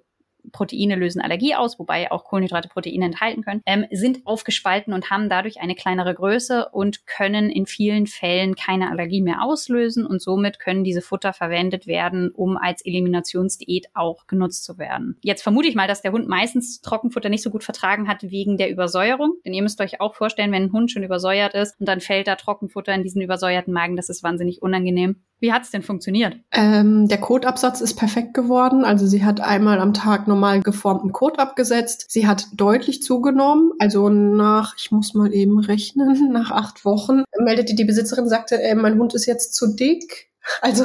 Proteine 0.52 0.94
lösen 0.94 1.20
Allergie 1.20 1.54
aus, 1.54 1.78
wobei 1.78 2.10
auch 2.12 2.24
Kohlenhydrate 2.24 2.68
Proteine 2.68 3.06
enthalten 3.06 3.42
können, 3.42 3.62
ähm, 3.66 3.86
sind 3.90 4.26
aufgespalten 4.26 4.92
und 4.92 5.10
haben 5.10 5.28
dadurch 5.28 5.60
eine 5.60 5.74
kleinere 5.74 6.14
Größe 6.14 6.68
und 6.70 7.04
können 7.06 7.50
in 7.50 7.66
vielen 7.66 8.06
Fällen 8.06 8.54
keine 8.54 8.90
Allergie 8.90 9.22
mehr 9.22 9.42
auslösen 9.42 10.06
und 10.06 10.22
somit 10.22 10.60
können 10.60 10.84
diese 10.84 11.00
Futter 11.00 11.32
verwendet 11.32 11.88
werden, 11.88 12.30
um 12.30 12.56
als 12.56 12.84
Eliminationsdiät 12.84 13.86
auch 13.94 14.28
genutzt 14.28 14.64
zu 14.64 14.78
werden. 14.78 15.18
Jetzt 15.22 15.42
vermute 15.42 15.68
ich 15.68 15.74
mal, 15.74 15.88
dass 15.88 16.02
der 16.02 16.12
Hund 16.12 16.28
meistens 16.28 16.80
Trockenfutter 16.80 17.28
nicht 17.28 17.42
so 17.42 17.50
gut 17.50 17.64
vertragen 17.64 18.08
hat 18.08 18.22
wegen 18.30 18.56
der 18.56 18.70
Übersäuerung, 18.70 19.34
denn 19.44 19.52
ihr 19.52 19.62
müsst 19.62 19.80
euch 19.80 20.00
auch 20.00 20.14
vorstellen, 20.14 20.52
wenn 20.52 20.64
ein 20.64 20.72
Hund 20.72 20.90
schon 20.92 21.02
übersäuert 21.02 21.54
ist 21.54 21.78
und 21.80 21.88
dann 21.88 22.00
fällt 22.00 22.28
da 22.28 22.36
Trockenfutter 22.36 22.94
in 22.94 23.02
diesen 23.02 23.20
übersäuerten 23.20 23.72
Magen, 23.72 23.96
das 23.96 24.08
ist 24.08 24.22
wahnsinnig 24.22 24.62
unangenehm. 24.62 25.22
Wie 25.38 25.52
hat 25.52 25.62
es 25.62 25.70
denn 25.70 25.82
funktioniert? 25.82 26.36
Ähm, 26.52 27.08
der 27.08 27.18
Kotabsatz 27.18 27.80
ist 27.80 27.94
perfekt 27.94 28.32
geworden. 28.32 28.84
Also 28.84 29.06
sie 29.06 29.24
hat 29.24 29.40
einmal 29.40 29.80
am 29.80 29.92
Tag 29.92 30.26
normal 30.26 30.60
geformten 30.60 31.12
Kot 31.12 31.38
abgesetzt. 31.38 32.06
Sie 32.08 32.26
hat 32.26 32.46
deutlich 32.54 33.02
zugenommen. 33.02 33.72
Also 33.78 34.08
nach, 34.08 34.74
ich 34.78 34.90
muss 34.90 35.14
mal 35.14 35.32
eben 35.34 35.58
rechnen, 35.58 36.28
nach 36.32 36.50
acht 36.50 36.84
Wochen 36.84 37.24
meldete 37.38 37.74
die 37.74 37.84
Besitzerin, 37.84 38.28
sagte, 38.28 38.60
äh, 38.62 38.74
mein 38.74 38.98
Hund 38.98 39.14
ist 39.14 39.26
jetzt 39.26 39.54
zu 39.54 39.74
dick. 39.74 40.30
Also 40.62 40.84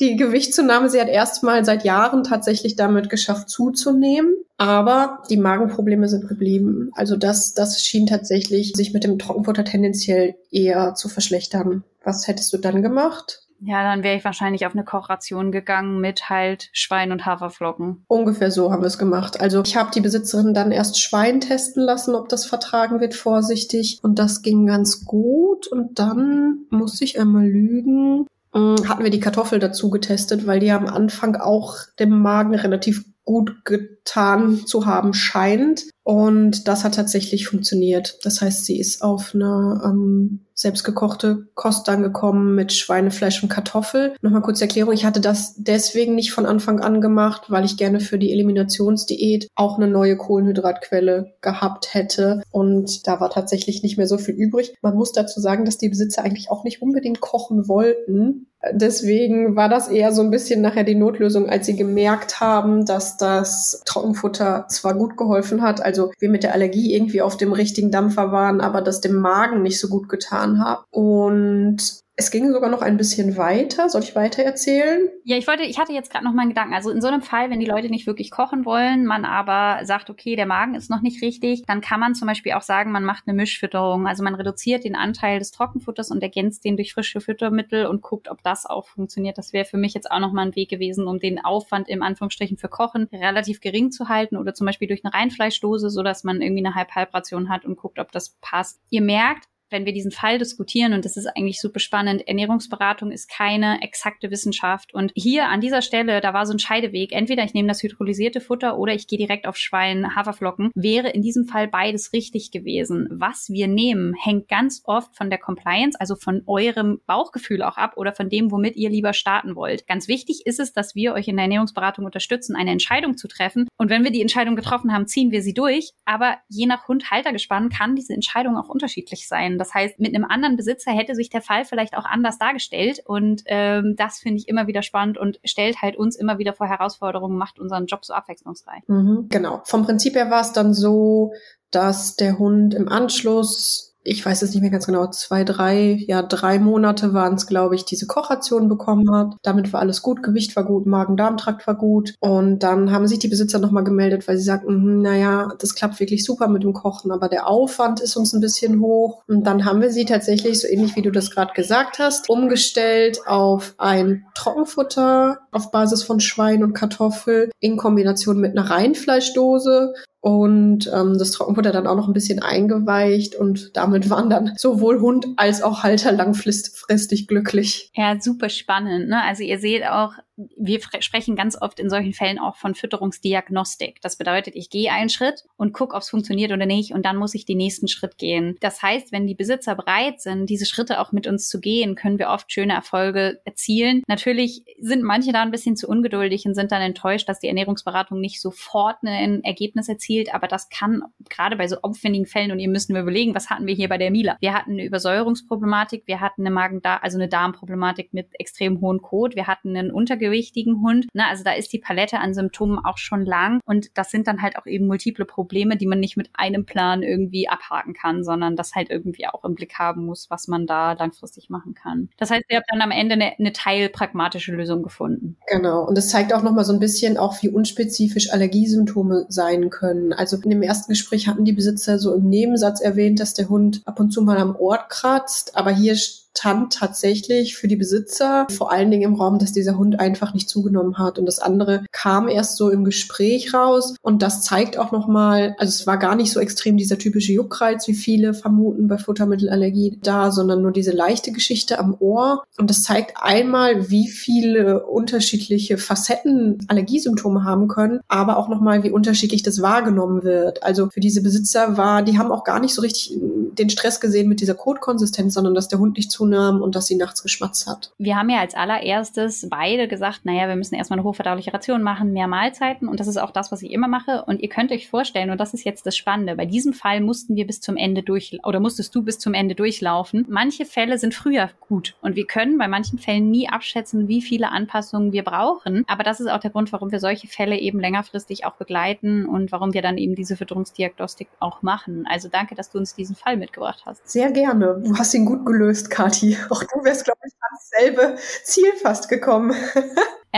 die 0.00 0.16
Gewichtszunahme, 0.16 0.90
sie 0.90 1.00
hat 1.00 1.06
erstmal 1.06 1.64
seit 1.64 1.84
Jahren 1.84 2.24
tatsächlich 2.24 2.74
damit 2.74 3.08
geschafft 3.08 3.48
zuzunehmen. 3.48 4.34
Aber 4.56 5.22
die 5.30 5.36
Magenprobleme 5.36 6.08
sind 6.08 6.26
geblieben. 6.26 6.90
Also 6.94 7.16
das, 7.16 7.54
das 7.54 7.80
schien 7.82 8.08
tatsächlich 8.08 8.72
sich 8.74 8.92
mit 8.92 9.04
dem 9.04 9.20
Trockenfutter 9.20 9.64
tendenziell 9.64 10.34
eher 10.50 10.94
zu 10.94 11.08
verschlechtern. 11.08 11.84
Was 12.02 12.26
hättest 12.26 12.52
du 12.52 12.58
dann 12.58 12.82
gemacht? 12.82 13.45
Ja, 13.60 13.82
dann 13.82 14.02
wäre 14.02 14.16
ich 14.16 14.24
wahrscheinlich 14.24 14.66
auf 14.66 14.74
eine 14.74 14.84
Kochration 14.84 15.50
gegangen 15.50 16.00
mit 16.00 16.28
halt 16.28 16.68
Schwein 16.72 17.12
und 17.12 17.24
Haferflocken. 17.24 18.04
Ungefähr 18.08 18.50
so 18.50 18.70
haben 18.70 18.82
wir 18.82 18.88
es 18.88 18.98
gemacht. 18.98 19.40
Also 19.40 19.62
ich 19.64 19.76
habe 19.76 19.90
die 19.94 20.00
Besitzerin 20.00 20.54
dann 20.54 20.72
erst 20.72 21.00
Schwein 21.00 21.40
testen 21.40 21.82
lassen, 21.82 22.14
ob 22.14 22.28
das 22.28 22.44
vertragen 22.44 23.00
wird, 23.00 23.14
vorsichtig. 23.14 23.98
Und 24.02 24.18
das 24.18 24.42
ging 24.42 24.66
ganz 24.66 25.04
gut. 25.04 25.66
Und 25.66 25.98
dann 25.98 26.66
muss 26.70 27.00
ich 27.00 27.18
einmal 27.18 27.46
lügen. 27.46 28.26
Hm, 28.52 28.88
hatten 28.88 29.04
wir 29.04 29.10
die 29.10 29.20
Kartoffel 29.20 29.58
dazu 29.58 29.90
getestet, 29.90 30.46
weil 30.46 30.60
die 30.60 30.70
am 30.70 30.86
Anfang 30.86 31.36
auch 31.36 31.76
dem 31.98 32.20
Magen 32.20 32.54
relativ 32.54 33.04
gut 33.26 33.64
getan 33.64 34.64
zu 34.66 34.86
haben 34.86 35.12
scheint. 35.12 35.84
Und 36.04 36.68
das 36.68 36.84
hat 36.84 36.94
tatsächlich 36.94 37.48
funktioniert. 37.48 38.20
Das 38.22 38.40
heißt, 38.40 38.64
sie 38.64 38.78
ist 38.78 39.02
auf 39.02 39.34
eine 39.34 39.82
ähm, 39.84 40.46
selbstgekochte 40.54 41.48
Kost 41.54 41.88
angekommen 41.88 42.54
mit 42.54 42.72
Schweinefleisch 42.72 43.42
und 43.42 43.48
Kartoffel. 43.48 44.14
Nochmal 44.22 44.42
kurze 44.42 44.64
Erklärung. 44.64 44.94
Ich 44.94 45.04
hatte 45.04 45.20
das 45.20 45.56
deswegen 45.58 46.14
nicht 46.14 46.32
von 46.32 46.46
Anfang 46.46 46.78
an 46.78 47.00
gemacht, 47.00 47.46
weil 47.48 47.64
ich 47.64 47.76
gerne 47.76 47.98
für 47.98 48.18
die 48.18 48.32
Eliminationsdiät 48.32 49.48
auch 49.56 49.76
eine 49.76 49.88
neue 49.88 50.16
Kohlenhydratquelle 50.16 51.34
gehabt 51.40 51.92
hätte. 51.92 52.42
Und 52.52 53.08
da 53.08 53.18
war 53.18 53.30
tatsächlich 53.30 53.82
nicht 53.82 53.98
mehr 53.98 54.06
so 54.06 54.16
viel 54.16 54.36
übrig. 54.36 54.74
Man 54.82 54.94
muss 54.94 55.10
dazu 55.10 55.40
sagen, 55.40 55.64
dass 55.64 55.76
die 55.76 55.88
Besitzer 55.88 56.22
eigentlich 56.22 56.52
auch 56.52 56.62
nicht 56.62 56.80
unbedingt 56.80 57.20
kochen 57.20 57.66
wollten. 57.66 58.46
Deswegen 58.72 59.56
war 59.56 59.68
das 59.68 59.88
eher 59.88 60.12
so 60.12 60.22
ein 60.22 60.30
bisschen 60.30 60.60
nachher 60.60 60.84
die 60.84 60.94
Notlösung, 60.94 61.48
als 61.48 61.66
sie 61.66 61.76
gemerkt 61.76 62.40
haben, 62.40 62.84
dass 62.84 63.16
das 63.16 63.82
Trockenfutter 63.84 64.66
zwar 64.68 64.94
gut 64.94 65.16
geholfen 65.16 65.62
hat, 65.62 65.84
also 65.84 66.12
wir 66.18 66.28
mit 66.28 66.42
der 66.42 66.52
Allergie 66.52 66.94
irgendwie 66.94 67.22
auf 67.22 67.36
dem 67.36 67.52
richtigen 67.52 67.90
Dampfer 67.90 68.32
waren, 68.32 68.60
aber 68.60 68.82
das 68.82 69.00
dem 69.00 69.16
Magen 69.16 69.62
nicht 69.62 69.80
so 69.80 69.88
gut 69.88 70.08
getan 70.08 70.64
hat. 70.64 70.84
Und 70.90 72.00
es 72.18 72.30
ging 72.30 72.50
sogar 72.50 72.70
noch 72.70 72.80
ein 72.80 72.96
bisschen 72.96 73.36
weiter. 73.36 73.90
Soll 73.90 74.02
ich 74.02 74.16
weiter 74.16 74.42
erzählen? 74.42 75.10
Ja, 75.24 75.36
ich 75.36 75.46
wollte, 75.46 75.64
ich 75.64 75.78
hatte 75.78 75.92
jetzt 75.92 76.10
gerade 76.10 76.24
noch 76.24 76.32
mal 76.32 76.42
einen 76.42 76.50
Gedanken. 76.50 76.72
Also 76.72 76.90
in 76.90 77.02
so 77.02 77.08
einem 77.08 77.20
Fall, 77.20 77.50
wenn 77.50 77.60
die 77.60 77.66
Leute 77.66 77.90
nicht 77.90 78.06
wirklich 78.06 78.30
kochen 78.30 78.64
wollen, 78.64 79.04
man 79.04 79.26
aber 79.26 79.84
sagt, 79.84 80.08
okay, 80.08 80.34
der 80.34 80.46
Magen 80.46 80.74
ist 80.74 80.88
noch 80.88 81.02
nicht 81.02 81.22
richtig, 81.22 81.64
dann 81.66 81.82
kann 81.82 82.00
man 82.00 82.14
zum 82.14 82.26
Beispiel 82.26 82.52
auch 82.52 82.62
sagen, 82.62 82.90
man 82.90 83.04
macht 83.04 83.24
eine 83.26 83.36
Mischfütterung. 83.36 84.06
Also 84.06 84.24
man 84.24 84.34
reduziert 84.34 84.84
den 84.84 84.96
Anteil 84.96 85.38
des 85.38 85.50
Trockenfutters 85.50 86.10
und 86.10 86.22
ergänzt 86.22 86.64
den 86.64 86.76
durch 86.76 86.94
frische 86.94 87.20
Futtermittel 87.20 87.84
und 87.84 88.00
guckt, 88.00 88.30
ob 88.30 88.42
das 88.42 88.64
auch 88.64 88.86
funktioniert. 88.88 89.36
Das 89.36 89.52
wäre 89.52 89.66
für 89.66 89.76
mich 89.76 89.92
jetzt 89.92 90.10
auch 90.10 90.20
noch 90.20 90.32
mal 90.32 90.46
ein 90.46 90.56
Weg 90.56 90.70
gewesen, 90.70 91.06
um 91.06 91.18
den 91.18 91.44
Aufwand 91.44 91.86
im 91.86 92.02
Anführungsstrichen 92.02 92.56
für 92.56 92.68
Kochen 92.68 93.08
relativ 93.12 93.60
gering 93.60 93.90
zu 93.90 94.08
halten 94.08 94.38
oder 94.38 94.54
zum 94.54 94.64
Beispiel 94.66 94.88
durch 94.88 95.04
eine 95.04 95.12
Reinfleischdose, 95.12 95.90
so 95.90 96.02
dass 96.02 96.24
man 96.24 96.40
irgendwie 96.40 96.64
eine 96.64 96.74
Halb-Halb-Ration 96.74 97.50
hat 97.50 97.66
und 97.66 97.76
guckt, 97.76 97.98
ob 97.98 98.10
das 98.10 98.36
passt. 98.40 98.80
Ihr 98.88 99.02
merkt, 99.02 99.48
wenn 99.70 99.84
wir 99.84 99.92
diesen 99.92 100.10
Fall 100.10 100.38
diskutieren, 100.38 100.92
und 100.92 101.04
das 101.04 101.16
ist 101.16 101.26
eigentlich 101.26 101.60
super 101.60 101.80
spannend, 101.80 102.26
Ernährungsberatung 102.26 103.10
ist 103.10 103.28
keine 103.30 103.82
exakte 103.82 104.30
Wissenschaft. 104.30 104.94
Und 104.94 105.12
hier 105.14 105.48
an 105.48 105.60
dieser 105.60 105.82
Stelle, 105.82 106.20
da 106.20 106.32
war 106.34 106.46
so 106.46 106.52
ein 106.52 106.58
Scheideweg. 106.58 107.12
Entweder 107.12 107.44
ich 107.44 107.54
nehme 107.54 107.68
das 107.68 107.82
hydrolysierte 107.82 108.40
Futter 108.40 108.78
oder 108.78 108.94
ich 108.94 109.06
gehe 109.06 109.18
direkt 109.18 109.46
auf 109.46 109.56
Schwein, 109.56 110.14
Haferflocken. 110.14 110.70
Wäre 110.74 111.10
in 111.10 111.22
diesem 111.22 111.46
Fall 111.46 111.68
beides 111.68 112.12
richtig 112.12 112.50
gewesen. 112.50 113.08
Was 113.10 113.48
wir 113.48 113.68
nehmen, 113.68 114.14
hängt 114.14 114.48
ganz 114.48 114.82
oft 114.84 115.16
von 115.16 115.30
der 115.30 115.38
Compliance, 115.38 115.98
also 115.98 116.14
von 116.16 116.42
eurem 116.46 117.00
Bauchgefühl 117.06 117.62
auch 117.62 117.76
ab 117.76 117.94
oder 117.96 118.12
von 118.12 118.28
dem, 118.28 118.50
womit 118.50 118.76
ihr 118.76 118.90
lieber 118.90 119.12
starten 119.12 119.56
wollt. 119.56 119.86
Ganz 119.86 120.08
wichtig 120.08 120.42
ist 120.44 120.60
es, 120.60 120.72
dass 120.72 120.94
wir 120.94 121.14
euch 121.14 121.28
in 121.28 121.36
der 121.36 121.44
Ernährungsberatung 121.44 122.04
unterstützen, 122.04 122.56
eine 122.56 122.70
Entscheidung 122.70 123.16
zu 123.16 123.28
treffen. 123.28 123.68
Und 123.76 123.90
wenn 123.90 124.04
wir 124.04 124.10
die 124.10 124.22
Entscheidung 124.22 124.56
getroffen 124.56 124.92
haben, 124.92 125.06
ziehen 125.06 125.30
wir 125.30 125.42
sie 125.42 125.54
durch. 125.54 125.92
Aber 126.04 126.36
je 126.48 126.66
nach 126.66 126.88
Hund-Haltergespann 126.88 127.68
kann 127.68 127.96
diese 127.96 128.14
Entscheidung 128.14 128.56
auch 128.56 128.68
unterschiedlich 128.68 129.28
sein. 129.28 129.55
Das 129.58 129.74
heißt, 129.74 129.98
mit 129.98 130.14
einem 130.14 130.24
anderen 130.24 130.56
Besitzer 130.56 130.92
hätte 130.92 131.14
sich 131.14 131.30
der 131.30 131.42
Fall 131.42 131.64
vielleicht 131.64 131.96
auch 131.96 132.04
anders 132.04 132.38
dargestellt. 132.38 133.00
Und 133.04 133.42
ähm, 133.46 133.94
das 133.96 134.18
finde 134.18 134.38
ich 134.38 134.48
immer 134.48 134.66
wieder 134.66 134.82
spannend 134.82 135.18
und 135.18 135.40
stellt 135.44 135.82
halt 135.82 135.96
uns 135.96 136.16
immer 136.16 136.38
wieder 136.38 136.52
vor 136.52 136.66
Herausforderungen, 136.66 137.36
macht 137.36 137.58
unseren 137.58 137.86
Job 137.86 138.04
so 138.04 138.14
abwechslungsreich. 138.14 138.82
Mhm, 138.86 139.26
genau. 139.28 139.62
Vom 139.64 139.84
Prinzip 139.84 140.14
her 140.14 140.30
war 140.30 140.40
es 140.40 140.52
dann 140.52 140.74
so, 140.74 141.32
dass 141.70 142.16
der 142.16 142.38
Hund 142.38 142.74
im 142.74 142.88
Anschluss 142.88 143.95
ich 144.06 144.24
weiß 144.24 144.42
es 144.42 144.52
nicht 144.52 144.62
mehr 144.62 144.70
ganz 144.70 144.86
genau, 144.86 145.08
zwei, 145.08 145.44
drei, 145.44 146.04
ja, 146.06 146.22
drei 146.22 146.58
Monate 146.58 147.12
waren 147.12 147.34
es, 147.34 147.46
glaube 147.46 147.74
ich, 147.74 147.84
diese 147.84 148.06
Kochration 148.06 148.68
bekommen 148.68 149.12
hat. 149.12 149.34
Damit 149.42 149.72
war 149.72 149.80
alles 149.80 150.00
gut, 150.00 150.22
Gewicht 150.22 150.54
war 150.54 150.64
gut, 150.64 150.86
Magen-Darm-Trakt 150.86 151.66
war 151.66 151.74
gut. 151.74 152.14
Und 152.20 152.60
dann 152.60 152.92
haben 152.92 153.08
sich 153.08 153.18
die 153.18 153.28
Besitzer 153.28 153.58
nochmal 153.58 153.84
gemeldet, 153.84 154.28
weil 154.28 154.38
sie 154.38 154.44
sagten, 154.44 154.68
hm, 154.68 155.02
naja, 155.02 155.52
das 155.58 155.74
klappt 155.74 155.98
wirklich 155.98 156.24
super 156.24 156.48
mit 156.48 156.62
dem 156.62 156.72
Kochen, 156.72 157.10
aber 157.10 157.28
der 157.28 157.48
Aufwand 157.48 158.00
ist 158.00 158.16
uns 158.16 158.32
ein 158.32 158.40
bisschen 158.40 158.80
hoch. 158.80 159.22
Und 159.26 159.44
dann 159.44 159.64
haben 159.64 159.80
wir 159.80 159.90
sie 159.90 160.04
tatsächlich, 160.04 160.60
so 160.60 160.68
ähnlich 160.68 160.94
wie 160.94 161.02
du 161.02 161.10
das 161.10 161.30
gerade 161.30 161.52
gesagt 161.52 161.98
hast, 161.98 162.30
umgestellt 162.30 163.20
auf 163.26 163.74
ein 163.78 164.26
Trockenfutter 164.34 165.40
auf 165.50 165.72
Basis 165.72 166.04
von 166.04 166.20
Schwein 166.20 166.62
und 166.62 166.74
Kartoffel 166.74 167.50
in 167.58 167.76
Kombination 167.76 168.38
mit 168.38 168.56
einer 168.56 168.70
Reinfleischdose 168.70 169.94
und 170.26 170.90
ähm, 170.92 171.18
das 171.18 171.30
Trockenfutter 171.30 171.70
dann 171.70 171.86
auch 171.86 171.94
noch 171.94 172.08
ein 172.08 172.12
bisschen 172.12 172.42
eingeweicht 172.42 173.36
und 173.36 173.76
damit 173.76 174.10
waren 174.10 174.28
dann 174.28 174.54
sowohl 174.56 175.00
Hund 175.00 175.28
als 175.36 175.62
auch 175.62 175.84
Halter 175.84 176.10
langfristig 176.10 177.28
glücklich. 177.28 177.92
Ja, 177.94 178.20
super 178.20 178.48
spannend. 178.48 179.08
Ne? 179.08 179.22
Also 179.22 179.44
ihr 179.44 179.60
seht 179.60 179.86
auch, 179.86 180.14
wir 180.36 180.80
sprechen 181.00 181.34
ganz 181.34 181.60
oft 181.60 181.80
in 181.80 181.88
solchen 181.88 182.12
Fällen 182.12 182.38
auch 182.38 182.56
von 182.56 182.74
Fütterungsdiagnostik. 182.74 184.00
Das 184.02 184.16
bedeutet, 184.16 184.54
ich 184.54 184.68
gehe 184.68 184.92
einen 184.92 185.08
Schritt 185.08 185.44
und 185.56 185.72
gucke, 185.72 185.96
ob 185.96 186.02
es 186.02 186.10
funktioniert 186.10 186.52
oder 186.52 186.66
nicht 186.66 186.92
und 186.92 187.06
dann 187.06 187.16
muss 187.16 187.34
ich 187.34 187.46
den 187.46 187.56
nächsten 187.56 187.88
Schritt 187.88 188.18
gehen. 188.18 188.56
Das 188.60 188.82
heißt, 188.82 189.12
wenn 189.12 189.26
die 189.26 189.34
Besitzer 189.34 189.74
bereit 189.74 190.20
sind, 190.20 190.50
diese 190.50 190.66
Schritte 190.66 191.00
auch 191.00 191.12
mit 191.12 191.26
uns 191.26 191.48
zu 191.48 191.58
gehen, 191.60 191.94
können 191.94 192.18
wir 192.18 192.28
oft 192.28 192.52
schöne 192.52 192.74
Erfolge 192.74 193.40
erzielen. 193.44 194.02
Natürlich 194.06 194.62
sind 194.78 195.02
manche 195.02 195.32
da 195.32 195.42
ein 195.42 195.50
bisschen 195.50 195.76
zu 195.76 195.88
ungeduldig 195.88 196.44
und 196.46 196.54
sind 196.54 196.70
dann 196.70 196.82
enttäuscht, 196.82 197.28
dass 197.28 197.40
die 197.40 197.48
Ernährungsberatung 197.48 198.20
nicht 198.20 198.40
sofort 198.40 198.96
ein 199.02 199.42
Ergebnis 199.42 199.88
erzielt, 199.88 200.34
aber 200.34 200.48
das 200.48 200.68
kann 200.68 201.02
gerade 201.30 201.56
bei 201.56 201.66
so 201.66 201.76
aufwendigen 201.80 202.26
Fällen 202.26 202.52
und 202.52 202.58
ihr 202.58 202.68
müssen 202.68 202.94
wir 202.94 203.02
überlegen, 203.02 203.34
was 203.34 203.48
hatten 203.48 203.66
wir 203.66 203.74
hier 203.74 203.88
bei 203.88 203.98
der 203.98 204.10
Mila? 204.10 204.36
Wir 204.40 204.52
hatten 204.52 204.72
eine 204.72 204.84
Übersäuerungsproblematik, 204.84 206.02
wir 206.06 206.20
hatten 206.20 206.42
eine 206.42 206.50
Magen-Darm, 206.50 207.00
also 207.02 207.16
eine 207.16 207.28
Darmproblematik 207.28 208.12
mit 208.12 208.28
extrem 208.38 208.80
hohen 208.82 209.00
Kot, 209.00 209.34
wir 209.34 209.46
hatten 209.46 209.76
einen 209.76 209.90
Untergewicht 209.90 210.25
übergewichtigen 210.26 210.82
Hund. 210.82 211.06
Ne? 211.14 211.26
Also 211.28 211.44
da 211.44 211.52
ist 211.52 211.72
die 211.72 211.78
Palette 211.78 212.18
an 212.18 212.34
Symptomen 212.34 212.78
auch 212.78 212.98
schon 212.98 213.24
lang 213.24 213.60
und 213.64 213.96
das 213.96 214.10
sind 214.10 214.26
dann 214.26 214.42
halt 214.42 214.56
auch 214.58 214.66
eben 214.66 214.86
multiple 214.86 215.24
Probleme, 215.24 215.76
die 215.76 215.86
man 215.86 216.00
nicht 216.00 216.16
mit 216.16 216.30
einem 216.34 216.66
Plan 216.66 217.02
irgendwie 217.02 217.48
abhaken 217.48 217.94
kann, 217.94 218.24
sondern 218.24 218.56
das 218.56 218.74
halt 218.74 218.90
irgendwie 218.90 219.26
auch 219.26 219.44
im 219.44 219.54
Blick 219.54 219.74
haben 219.78 220.04
muss, 220.04 220.28
was 220.30 220.48
man 220.48 220.66
da 220.66 220.92
langfristig 220.92 221.50
machen 221.50 221.74
kann. 221.74 222.08
Das 222.18 222.30
heißt, 222.30 222.44
ihr 222.48 222.58
habt 222.58 222.66
dann 222.70 222.82
am 222.82 222.90
Ende 222.90 223.14
eine, 223.14 223.32
eine 223.38 223.52
teilpragmatische 223.52 224.52
Lösung 224.52 224.82
gefunden. 224.82 225.36
Genau. 225.48 225.84
Und 225.86 225.96
das 225.96 226.08
zeigt 226.08 226.32
auch 226.34 226.42
nochmal 226.42 226.64
so 226.64 226.72
ein 226.72 226.80
bisschen 226.80 227.16
auch, 227.16 227.42
wie 227.42 227.48
unspezifisch 227.48 228.32
Allergiesymptome 228.32 229.26
sein 229.28 229.70
können. 229.70 230.12
Also 230.12 230.36
in 230.36 230.50
dem 230.50 230.62
ersten 230.62 230.92
Gespräch 230.92 231.28
hatten 231.28 231.44
die 231.44 231.52
Besitzer 231.52 231.98
so 231.98 232.14
im 232.14 232.28
Nebensatz 232.28 232.80
erwähnt, 232.80 233.20
dass 233.20 233.34
der 233.34 233.48
Hund 233.48 233.82
ab 233.84 234.00
und 234.00 234.10
zu 234.10 234.22
mal 234.22 234.38
am 234.38 234.56
Ort 234.56 234.88
kratzt, 234.88 235.56
aber 235.56 235.70
hier 235.70 235.96
stand 236.36 236.72
tatsächlich 236.72 237.56
für 237.56 237.68
die 237.68 237.76
Besitzer 237.76 238.46
vor 238.50 238.70
allen 238.70 238.90
Dingen 238.90 239.02
im 239.02 239.14
Raum, 239.14 239.38
dass 239.38 239.52
dieser 239.52 239.78
Hund 239.78 239.98
einfach 239.98 240.34
nicht 240.34 240.48
zugenommen 240.48 240.98
hat. 240.98 241.18
Und 241.18 241.26
das 241.26 241.38
andere 241.38 241.84
kam 241.92 242.28
erst 242.28 242.56
so 242.56 242.70
im 242.70 242.84
Gespräch 242.84 243.54
raus. 243.54 243.96
Und 244.02 244.22
das 244.22 244.42
zeigt 244.42 244.78
auch 244.78 244.92
nochmal, 244.92 245.54
also 245.58 245.70
es 245.70 245.86
war 245.86 245.98
gar 245.98 246.14
nicht 246.14 246.32
so 246.32 246.40
extrem 246.40 246.76
dieser 246.76 246.98
typische 246.98 247.32
Juckreiz, 247.32 247.88
wie 247.88 247.94
viele 247.94 248.34
vermuten 248.34 248.86
bei 248.86 248.98
Futtermittelallergie 248.98 249.98
da, 250.02 250.30
sondern 250.30 250.62
nur 250.62 250.72
diese 250.72 250.92
leichte 250.92 251.32
Geschichte 251.32 251.78
am 251.78 251.96
Ohr. 251.98 252.44
Und 252.58 252.70
das 252.70 252.82
zeigt 252.82 253.14
einmal, 253.20 253.90
wie 253.90 254.08
viele 254.08 254.84
unterschiedliche 254.86 255.78
Facetten 255.78 256.58
Allergiesymptome 256.68 257.44
haben 257.44 257.68
können, 257.68 258.00
aber 258.08 258.36
auch 258.36 258.48
nochmal, 258.48 258.82
wie 258.82 258.90
unterschiedlich 258.90 259.42
das 259.42 259.62
wahrgenommen 259.62 260.22
wird. 260.22 260.62
Also 260.62 260.90
für 260.90 261.00
diese 261.00 261.22
Besitzer 261.22 261.76
war, 261.76 262.02
die 262.02 262.18
haben 262.18 262.30
auch 262.30 262.44
gar 262.44 262.60
nicht 262.60 262.74
so 262.74 262.82
richtig 262.82 263.18
den 263.58 263.70
Stress 263.70 264.00
gesehen 264.00 264.28
mit 264.28 264.40
dieser 264.40 264.54
Kotkonsistenz, 264.54 265.34
sondern 265.34 265.54
dass 265.54 265.68
der 265.68 265.78
Hund 265.78 265.96
nicht 265.96 266.10
zu 266.10 266.25
zunahm 266.26 266.60
und 266.60 266.74
dass 266.74 266.86
sie 266.86 266.96
nachts 266.96 267.22
geschmatzt 267.22 267.66
hat. 267.66 267.92
Wir 267.98 268.16
haben 268.16 268.30
ja 268.30 268.40
als 268.40 268.54
allererstes 268.54 269.48
beide 269.48 269.88
gesagt, 269.88 270.20
naja, 270.24 270.48
wir 270.48 270.56
müssen 270.56 270.74
erstmal 270.74 270.98
eine 270.98 271.06
hochverdauliche 271.06 271.52
Ration 271.52 271.82
machen, 271.82 272.12
mehr 272.12 272.26
Mahlzeiten 272.26 272.88
und 272.88 273.00
das 273.00 273.06
ist 273.06 273.16
auch 273.16 273.30
das, 273.30 273.52
was 273.52 273.62
ich 273.62 273.70
immer 273.70 273.88
mache. 273.88 274.24
Und 274.26 274.40
ihr 274.40 274.48
könnt 274.48 274.72
euch 274.72 274.88
vorstellen, 274.88 275.30
und 275.30 275.40
das 275.40 275.54
ist 275.54 275.64
jetzt 275.64 275.86
das 275.86 275.96
Spannende, 275.96 276.34
bei 276.36 276.46
diesem 276.46 276.72
Fall 276.72 277.00
mussten 277.00 277.36
wir 277.36 277.46
bis 277.46 277.60
zum 277.60 277.76
Ende 277.76 278.02
durch 278.02 278.38
oder 278.44 278.60
musstest 278.60 278.94
du 278.94 279.02
bis 279.02 279.18
zum 279.18 279.34
Ende 279.34 279.54
durchlaufen. 279.54 280.26
Manche 280.28 280.64
Fälle 280.64 280.98
sind 280.98 281.14
früher 281.14 281.50
gut 281.60 281.94
und 282.02 282.16
wir 282.16 282.26
können 282.26 282.58
bei 282.58 282.68
manchen 282.68 282.98
Fällen 282.98 283.30
nie 283.30 283.48
abschätzen, 283.48 284.08
wie 284.08 284.22
viele 284.22 284.50
Anpassungen 284.50 285.12
wir 285.12 285.22
brauchen. 285.22 285.84
Aber 285.86 286.02
das 286.02 286.20
ist 286.20 286.28
auch 286.28 286.40
der 286.40 286.50
Grund, 286.50 286.72
warum 286.72 286.90
wir 286.90 287.00
solche 287.00 287.28
Fälle 287.28 287.58
eben 287.58 287.80
längerfristig 287.80 288.44
auch 288.44 288.54
begleiten 288.54 289.26
und 289.26 289.52
warum 289.52 289.74
wir 289.74 289.82
dann 289.82 289.98
eben 289.98 290.14
diese 290.14 290.36
Fütterungsdiagnostik 290.36 291.28
auch 291.40 291.62
machen. 291.62 292.06
Also 292.08 292.28
danke, 292.28 292.54
dass 292.54 292.70
du 292.70 292.78
uns 292.78 292.94
diesen 292.94 293.16
Fall 293.16 293.36
mitgebracht 293.36 293.82
hast. 293.86 294.08
Sehr 294.08 294.30
gerne. 294.30 294.82
Du 294.84 294.96
hast 294.96 295.14
ihn 295.14 295.24
gut 295.24 295.44
gelöst, 295.46 295.90
Kathi. 296.16 296.36
Auch 296.50 296.62
du 296.62 296.84
wärst, 296.84 297.04
glaube 297.04 297.20
ich, 297.26 297.32
ans 297.40 297.70
selbe 297.78 298.16
Ziel 298.44 298.72
fast 298.80 299.08
gekommen. 299.08 299.54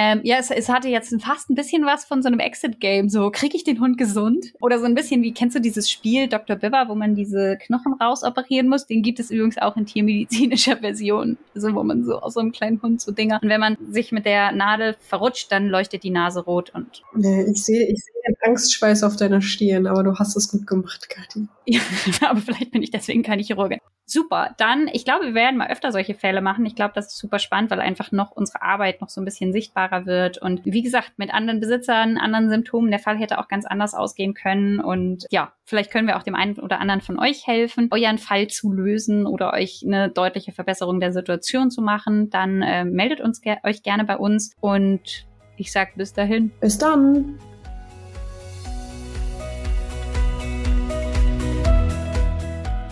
Ähm, 0.00 0.20
ja, 0.22 0.36
es, 0.36 0.52
es, 0.52 0.68
hatte 0.68 0.86
jetzt 0.86 1.12
fast 1.20 1.50
ein 1.50 1.56
bisschen 1.56 1.84
was 1.84 2.04
von 2.04 2.22
so 2.22 2.28
einem 2.28 2.38
Exit-Game. 2.38 3.08
So, 3.08 3.32
kriege 3.32 3.56
ich 3.56 3.64
den 3.64 3.80
Hund 3.80 3.98
gesund? 3.98 4.54
Oder 4.60 4.78
so 4.78 4.84
ein 4.84 4.94
bisschen 4.94 5.22
wie, 5.22 5.34
kennst 5.34 5.56
du 5.56 5.60
dieses 5.60 5.90
Spiel 5.90 6.28
Dr. 6.28 6.54
Biver, 6.54 6.84
wo 6.86 6.94
man 6.94 7.16
diese 7.16 7.56
Knochen 7.56 7.94
rausoperieren 7.94 8.68
muss? 8.68 8.86
Den 8.86 9.02
gibt 9.02 9.18
es 9.18 9.32
übrigens 9.32 9.58
auch 9.58 9.76
in 9.76 9.86
tiermedizinischer 9.86 10.76
Version. 10.82 11.36
Also, 11.52 11.74
wo 11.74 11.82
man 11.82 12.04
so 12.04 12.20
aus 12.20 12.34
so 12.34 12.40
einem 12.40 12.52
kleinen 12.52 12.80
Hund 12.80 13.00
so 13.00 13.10
Dinger. 13.10 13.40
Und 13.42 13.48
wenn 13.48 13.58
man 13.58 13.76
sich 13.90 14.12
mit 14.12 14.24
der 14.24 14.52
Nadel 14.52 14.94
verrutscht, 15.00 15.50
dann 15.50 15.66
leuchtet 15.66 16.04
die 16.04 16.10
Nase 16.10 16.44
rot 16.44 16.70
und. 16.76 17.02
Nee, 17.14 17.46
ich 17.50 17.64
sehe, 17.64 17.84
ich 17.88 17.98
sehe 17.98 18.22
den 18.28 18.36
Angstschweiß 18.42 19.02
auf 19.02 19.16
deiner 19.16 19.40
Stirn, 19.40 19.88
aber 19.88 20.04
du 20.04 20.14
hast 20.14 20.36
es 20.36 20.48
gut 20.48 20.64
gemacht, 20.64 21.08
Kathi. 21.08 21.48
Ja, 21.66 21.80
aber 22.30 22.40
vielleicht 22.40 22.70
bin 22.70 22.84
ich 22.84 22.92
deswegen 22.92 23.24
keine 23.24 23.42
Chirurgin. 23.42 23.80
Super. 24.08 24.54
Dann, 24.56 24.88
ich 24.90 25.04
glaube, 25.04 25.26
wir 25.26 25.34
werden 25.34 25.58
mal 25.58 25.70
öfter 25.70 25.92
solche 25.92 26.14
Fälle 26.14 26.40
machen. 26.40 26.64
Ich 26.64 26.74
glaube, 26.74 26.92
das 26.94 27.08
ist 27.08 27.18
super 27.18 27.38
spannend, 27.38 27.70
weil 27.70 27.80
einfach 27.80 28.10
noch 28.10 28.30
unsere 28.30 28.62
Arbeit 28.62 29.02
noch 29.02 29.10
so 29.10 29.20
ein 29.20 29.26
bisschen 29.26 29.52
sichtbarer 29.52 30.06
wird. 30.06 30.38
Und 30.38 30.62
wie 30.64 30.82
gesagt, 30.82 31.12
mit 31.18 31.32
anderen 31.32 31.60
Besitzern, 31.60 32.16
anderen 32.16 32.48
Symptomen, 32.48 32.90
der 32.90 33.00
Fall 33.00 33.18
hätte 33.18 33.38
auch 33.38 33.48
ganz 33.48 33.66
anders 33.66 33.92
ausgehen 33.92 34.32
können. 34.32 34.80
Und 34.80 35.26
ja, 35.30 35.52
vielleicht 35.64 35.90
können 35.90 36.08
wir 36.08 36.16
auch 36.16 36.22
dem 36.22 36.34
einen 36.34 36.58
oder 36.58 36.80
anderen 36.80 37.02
von 37.02 37.18
euch 37.18 37.46
helfen, 37.46 37.88
euren 37.90 38.16
Fall 38.16 38.46
zu 38.48 38.72
lösen 38.72 39.26
oder 39.26 39.52
euch 39.52 39.84
eine 39.86 40.08
deutliche 40.08 40.52
Verbesserung 40.52 41.00
der 41.00 41.12
Situation 41.12 41.70
zu 41.70 41.82
machen. 41.82 42.30
Dann 42.30 42.62
äh, 42.62 42.86
meldet 42.86 43.20
uns 43.20 43.42
ge 43.42 43.56
euch 43.62 43.82
gerne 43.82 44.04
bei 44.04 44.16
uns. 44.16 44.54
Und 44.60 45.26
ich 45.58 45.70
sag 45.70 45.96
bis 45.96 46.14
dahin. 46.14 46.50
Bis 46.60 46.78
dann. 46.78 47.38